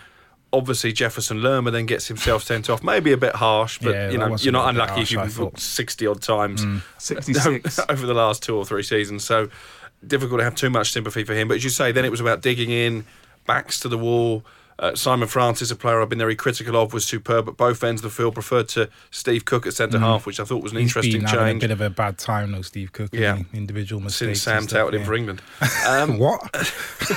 [0.52, 2.82] Obviously, Jefferson Lerma then gets himself sent off.
[2.82, 5.36] Maybe a bit harsh, but Yeah, you know you're not unlucky if harsh, I you've
[5.36, 6.64] been booked 60 odd times
[6.98, 7.78] 66.
[7.88, 9.24] over the last two or three seasons.
[9.24, 9.48] So
[10.06, 11.46] difficult to have too much sympathy for him.
[11.48, 13.04] But as you say, then it was about digging in,
[13.46, 14.44] backs to the wall.
[14.78, 18.00] Uh, Simon Francis, a player I've been very critical of, was superb at both ends
[18.02, 18.32] of the field.
[18.32, 20.00] Preferred to Steve Cook at centre Mm.
[20.00, 21.62] half, which I thought was an He's interesting been change.
[21.62, 23.10] a bit of a bad time, though, Steve Cook.
[23.12, 23.36] Yeah.
[23.36, 24.40] Yeah, individual mistakes.
[24.40, 25.06] Since and Sam stuff, touted him yeah.
[25.06, 25.42] for England.
[25.86, 26.40] Um, what?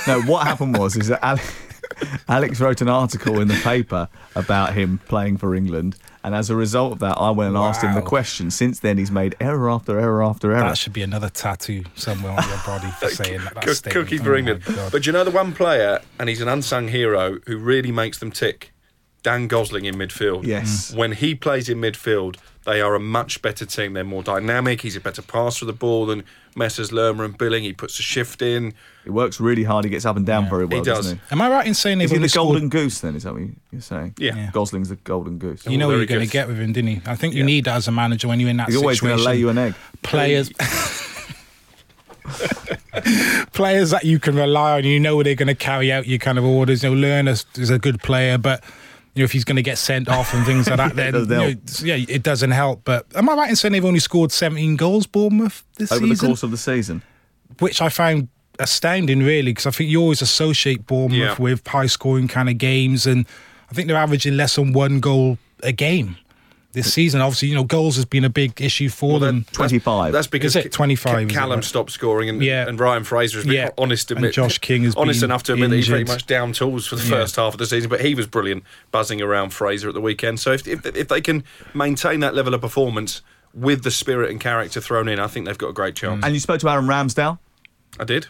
[0.07, 1.53] no, what happened was is that Alex,
[2.28, 6.56] Alex wrote an article in the paper about him playing for England, and as a
[6.56, 8.50] result of that, I went and asked him the question.
[8.52, 10.62] Since then, he's made error after error after error.
[10.70, 13.54] That should be another tattoo somewhere on your body for saying that.
[13.56, 14.08] that Cook- statement.
[14.08, 14.62] Cookie Oh for my England.
[14.91, 18.20] But do you know the one player, and he's an unsung hero who really makes
[18.20, 18.72] them tick?
[19.22, 20.46] Dan Gosling in midfield.
[20.46, 20.91] Yes.
[20.91, 20.98] Mm.
[20.98, 22.36] When he plays in midfield,
[22.66, 23.93] they are a much better team.
[23.93, 24.82] They're more dynamic.
[24.82, 26.24] He's a better passer of the ball than
[26.55, 26.91] Messrs.
[26.91, 27.64] Lerma and Billing.
[27.64, 28.74] He puts a shift in.
[29.03, 29.84] He works really hard.
[29.84, 30.80] He gets up and down very well.
[30.80, 30.97] He does.
[30.99, 31.24] Doesn't he?
[31.32, 33.01] Am I right in saying they've Is he only the golden goose?
[33.01, 34.16] Then is that what you're saying?
[34.18, 34.36] Yeah.
[34.36, 34.51] Yeah.
[34.51, 35.66] Gosling's the golden goose.
[35.66, 37.01] You know what you're going to get with him, didn't you?
[37.05, 39.18] I think you need that as a manager when you're in that He's always situation.
[39.18, 39.76] going to lay you an egg.
[40.03, 40.49] Players,
[43.53, 44.84] players that you can rely on.
[44.86, 46.84] You know they're going to carry out your kind of orders.
[46.84, 48.64] You know, Lerma is a good player, but
[49.16, 51.30] you know if he's going to get sent off and things like that, then doesn't
[51.82, 52.82] you know, yeah, it doesn't help.
[52.84, 56.26] But am I right in saying they've only scored 17 goals, Bournemouth this Over season?
[56.26, 57.03] the course of the season.
[57.59, 58.28] which I found
[58.59, 61.36] astounding, really, because I think you always associate Bournemouth Yeah.
[61.38, 63.26] with high scoring kind of games, and
[63.70, 66.18] I think they're averaging less than one goal a game
[66.74, 67.21] this season.
[67.21, 69.45] Obviously, you know, goals has been a big issue for them.
[69.53, 70.11] 25.
[70.11, 71.63] That's because it 25, Ca- it, Callum right?
[71.63, 72.67] stopped scoring, and, Yeah.
[72.67, 73.69] and Ryan Fraser has been Yeah.
[73.78, 74.32] honest to And.
[74.34, 76.95] Josh King has honest been enough to admit that he's pretty much down tools for
[76.95, 77.09] the Yeah.
[77.09, 77.89] first half of the season.
[77.89, 80.39] But he was brilliant, buzzing around Fraser at the weekend.
[80.39, 81.43] So if if, if they can
[81.74, 83.21] maintain that level of performance
[83.53, 86.26] with the spirit and character thrown in, I think they've got a great chance.
[86.26, 87.38] And you spoke to Aaron Ramsdale.
[87.99, 88.28] I did.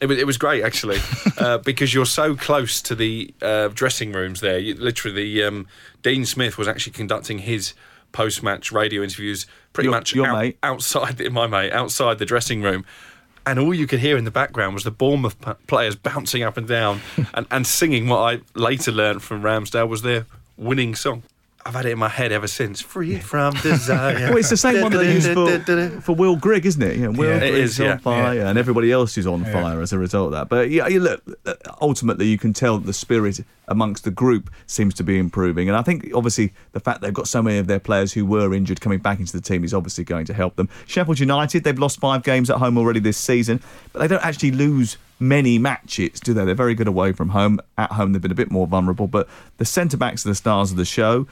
[0.00, 0.98] It was, it was great actually
[1.38, 4.58] uh, because you're so close to the uh, dressing rooms there.
[4.58, 5.66] You, literally, um,
[6.02, 7.74] Dean Smith was actually conducting his
[8.12, 12.62] post-match radio interviews pretty Your- much your out- outside the, my mate outside the dressing
[12.62, 12.84] room.
[13.46, 16.56] And all you could hear in the background was the Bournemouth p- players bouncing up
[16.56, 17.00] and down
[17.34, 20.26] and, and singing what I later learned from Ramsdale was their
[20.56, 21.22] winning song.
[21.66, 22.80] I've had it in my head ever since.
[22.80, 24.14] Free from desire.
[24.30, 26.96] Well, it's the same one that they use for, for Will Grigg, isn't it?
[26.96, 27.36] You know, Will Yeah.
[27.36, 27.96] It Grigg's is, on yeah.
[27.98, 29.52] fire, and everybody else is on Yeah.
[29.52, 30.48] fire as a result of that.
[30.48, 34.50] But yeah, you look, uh, ultimately, you can tell that the spirit amongst the group
[34.66, 37.66] seems to be improving, and I think obviously the fact they've got so many of
[37.66, 40.56] their players who were injured coming back into the team is obviously going to help
[40.56, 40.68] them.
[40.86, 43.60] Sheffield United, they've lost five games at home already this season,
[43.92, 46.44] but they don't actually lose many matches, do they?
[46.44, 47.60] They're very good away from home.
[47.78, 50.70] At home, they've been a bit more vulnerable, but the centre backs are the stars
[50.70, 51.26] of the show.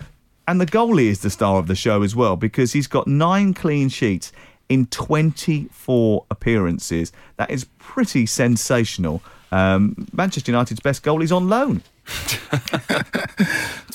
[0.47, 3.53] And the goalie is the star of the show as well because he's got nine
[3.53, 4.33] clean sheets
[4.69, 7.13] in 24 appearances.
[7.37, 9.23] That is pretty sensational.
[9.51, 11.83] Um, Manchester United's best goalie's on loan.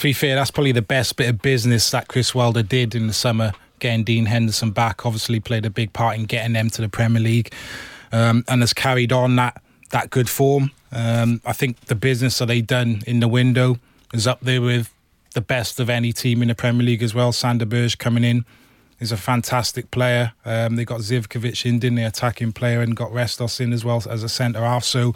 [0.03, 3.07] To be fair, that's probably the best bit of business that Chris Wilder did in
[3.07, 5.05] the summer, getting Dean Henderson back.
[5.05, 7.53] Obviously, played a big part in getting them to the Premier League,
[8.11, 9.62] um, and has carried on that
[9.93, 10.71] that good form.
[10.91, 13.77] Um, I think the business that they done in the window
[14.13, 14.93] is up there with
[15.33, 17.31] the best of any team in the Premier League as well.
[17.31, 18.43] Sander Berge coming in
[18.99, 20.33] is a fantastic player.
[20.45, 24.03] Um, they got Zivkovic in, didn't they, attacking player, and got Retsos in as well
[24.09, 24.83] as a centre half.
[24.83, 25.13] So.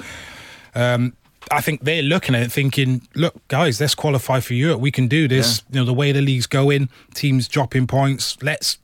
[0.74, 1.14] Um,
[1.50, 4.82] I think they're looking at it thinking, look, guys, let's qualify for Europe.
[4.82, 5.64] We can do this.
[5.72, 8.36] You know, the way the league's going, teams dropping points.
[8.44, 8.80] Let's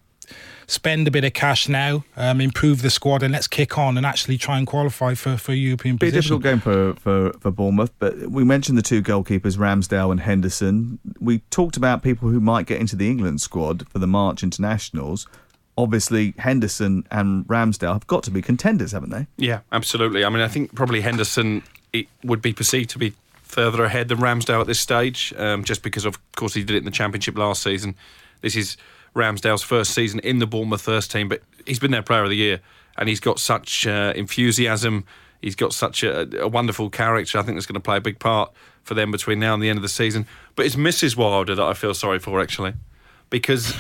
[0.68, 4.05] spend a bit of cash now, um, improve the squad, and let's kick on and
[4.05, 7.51] actually try and qualify for, for a European Be a difficult game for, for, for
[7.51, 10.99] Bournemouth, but we mentioned the two goalkeepers, Ramsdale and Henderson.
[11.20, 15.28] We talked about people who might get into the England squad for the March internationals.
[15.78, 19.28] Obviously, Henderson and Ramsdale have got to be contenders, haven't they?
[19.38, 20.24] Yeah, absolutely.
[20.24, 24.18] I mean, I think probably Henderson it would be perceived to be further ahead than
[24.18, 27.38] Ramsdale at this stage, um, just because of course he did it in the Championship
[27.38, 27.95] last season.
[28.41, 28.78] This is
[29.16, 32.36] Ramsdale's first season in the Bournemouth first team, but he's been their Player of the
[32.36, 32.59] Year,
[32.97, 35.05] and he's got such uh, enthusiasm.
[35.41, 37.38] He's got such a, a wonderful character.
[37.38, 38.51] I think that's going to play a big part
[38.84, 40.26] for them between now and the end of the season.
[40.55, 41.16] But it's Mrs.
[41.16, 42.74] Wilder that I feel sorry for actually,
[43.30, 43.74] because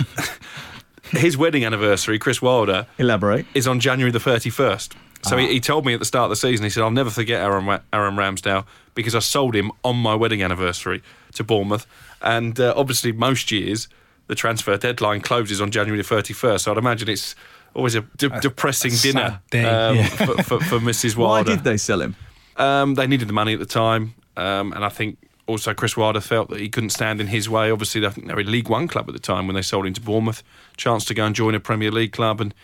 [1.11, 3.45] his wedding anniversary, Chris Wilder, Elaborate.
[3.53, 4.93] is on January the 31st.
[5.25, 7.09] So he, he told me at the start of the season, he said, I'll never
[7.09, 11.01] forget Aaron, Aaron Ramsdale because I sold him on my wedding anniversary
[11.35, 11.87] to Bournemouth.
[12.21, 13.87] And uh, obviously, most years,
[14.33, 16.61] the transfer deadline closes on January the 31st.
[16.61, 17.35] So I'd imagine it's
[17.75, 20.07] always a de- depressing a dinner um, yeah.
[20.07, 21.15] for, for, for Mrs.
[21.17, 21.55] Why Wilder.
[21.55, 22.15] did they sell him?
[22.57, 26.19] Um, they needed the money at the time, um, and I think also Chris Wilder
[26.19, 27.69] felt that he couldn't stand in his way.
[27.69, 29.85] Obviously, I think they were a League One club at the time when they sold
[29.85, 30.41] him to Bournemouth.
[30.77, 32.55] Chance to go and join a Premier League club, and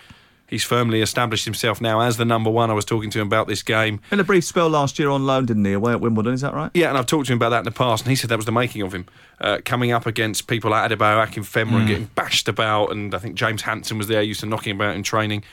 [0.49, 2.69] he's firmly established himself now as the number one.
[2.69, 4.01] I was talking to him about this game.
[4.11, 6.33] In a brief spell last year on loan, didn't he, away at Wimbledon?
[6.33, 6.71] Is that right?
[6.73, 8.37] Yeah, and I've talked to him about that in the past, and he said that
[8.37, 9.05] was the making of him.
[9.39, 13.35] Uh, coming up against people at Adebayo, Akinfenwa, and getting bashed about, and I think
[13.35, 15.43] James Hanson was there, used to knocking about in training.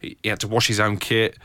[0.00, 1.36] He, he had to wash his own kit.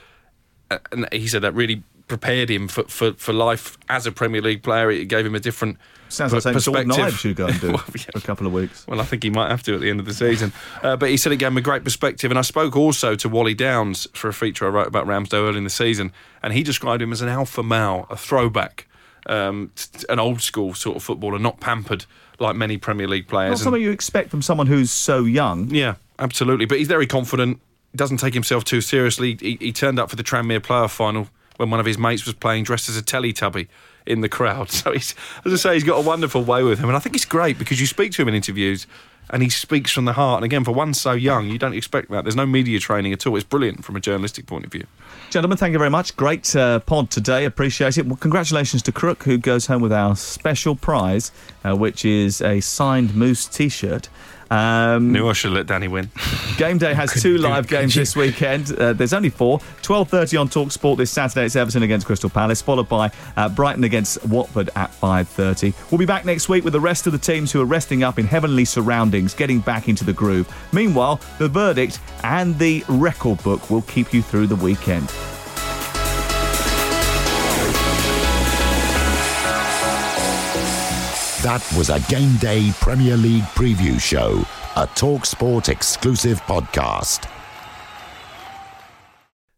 [0.91, 4.63] and he said that really prepared him for, for, for life as a Premier League
[4.63, 4.91] player.
[4.91, 5.77] It gave him a different
[6.09, 6.91] Sounds like something Jordan.
[6.91, 8.03] Ives should go and do Well, yeah.
[8.11, 8.85] for a couple of weeks.
[8.87, 10.51] Well, I think he might have to at the end of the season.
[10.83, 12.31] Uh, but he said it gave him a great perspective.
[12.31, 15.59] And I spoke also to Wally Downes for a feature I wrote about Ramsdale early
[15.59, 16.11] in the season.
[16.43, 18.87] And he described him as an alpha male, a throwback,
[19.27, 19.71] um,
[20.09, 22.05] an old school sort of footballer, not pampered
[22.39, 23.49] like many Premier League players.
[23.49, 25.69] Not And- something you expect from someone who's so young.
[25.69, 26.65] yeah, absolutely.
[26.65, 27.59] But he's very confident.
[27.95, 29.37] Doesn't take himself too seriously.
[29.39, 32.33] He, he turned up for the Tranmere player final when one of his mates was
[32.35, 33.67] playing dressed as a Teletubby
[34.05, 34.69] in the crowd.
[34.79, 35.13] So he's,
[35.45, 37.57] as I say, he's got a wonderful way with him, and I think it's great
[37.59, 38.87] because you speak to him in interviews.
[39.31, 40.39] And he speaks from the heart.
[40.39, 42.23] And again, for one so young, you don't expect that.
[42.23, 43.35] There's no media training at all.
[43.35, 44.87] It's brilliant from a journalistic point of view.
[45.29, 46.15] Gentlemen, thank you very much.
[46.15, 47.45] Great uh, pod today.
[47.45, 48.07] Appreciate it.
[48.07, 51.31] Well, congratulations to Crook, who goes home with our special prize,
[51.63, 54.09] uh, which is a signed Moose t shirt.
[54.51, 56.09] Um, Knew I should let Danny win.
[56.57, 58.71] Game Day has two live games this weekend.
[58.71, 59.59] Uh, there's only four.
[59.81, 61.45] 12.30 on Talk Sport this Saturday.
[61.45, 65.91] It's Everton against Crystal Palace, followed by uh, Brighton against Watford at 5.30.
[65.91, 68.19] We'll be back next week with the rest of the teams who are resting up
[68.19, 70.53] in heavenly surroundings, getting back into the groove.
[70.73, 75.11] Meanwhile, the verdict and the record book will keep you through the weekend.
[81.41, 84.43] That was a Game Day Premier League preview show,
[84.75, 87.29] a TalkSport exclusive podcast.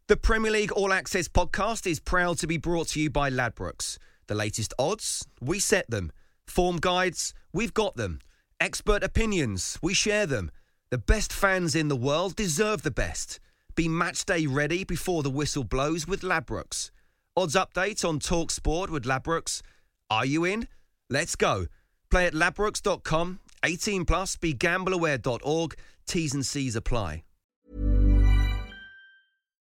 [0.06, 3.98] The Premier League All Access podcast is proud to be brought to you by Ladbrokes.
[4.28, 6.12] The latest odds, we set them.
[6.46, 8.20] Form guides, we've got them.
[8.60, 10.52] Expert opinions, we share them.
[10.92, 13.40] The best fans in the world deserve the best.
[13.74, 16.92] Be match day ready before the whistle blows with Ladbrokes.
[17.36, 19.64] Odds update on Talk Sport with Ladbrokes.
[20.12, 20.68] Are you in?
[21.12, 21.68] Let's go.
[22.10, 23.40] Play at ladbrokes.com.
[23.64, 24.38] 18 plus.
[24.38, 25.76] BeGambleAware.org.
[26.08, 27.24] T's and C's apply.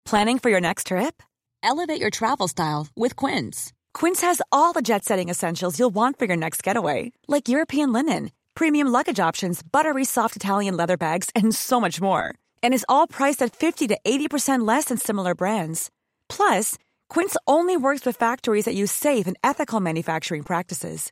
[0.05, 1.23] Planning for your next trip?
[1.63, 3.71] Elevate your travel style with Quince.
[3.93, 7.93] Quince has all the jet setting essentials you'll want for your next getaway, like European
[7.93, 12.35] linen, premium luggage options, buttery soft Italian leather bags, and so much more.
[12.61, 15.89] And is all priced at 50 to 80% less than similar brands.
[16.27, 16.77] Plus,
[17.09, 21.11] Quince only works with factories that use safe and ethical manufacturing practices.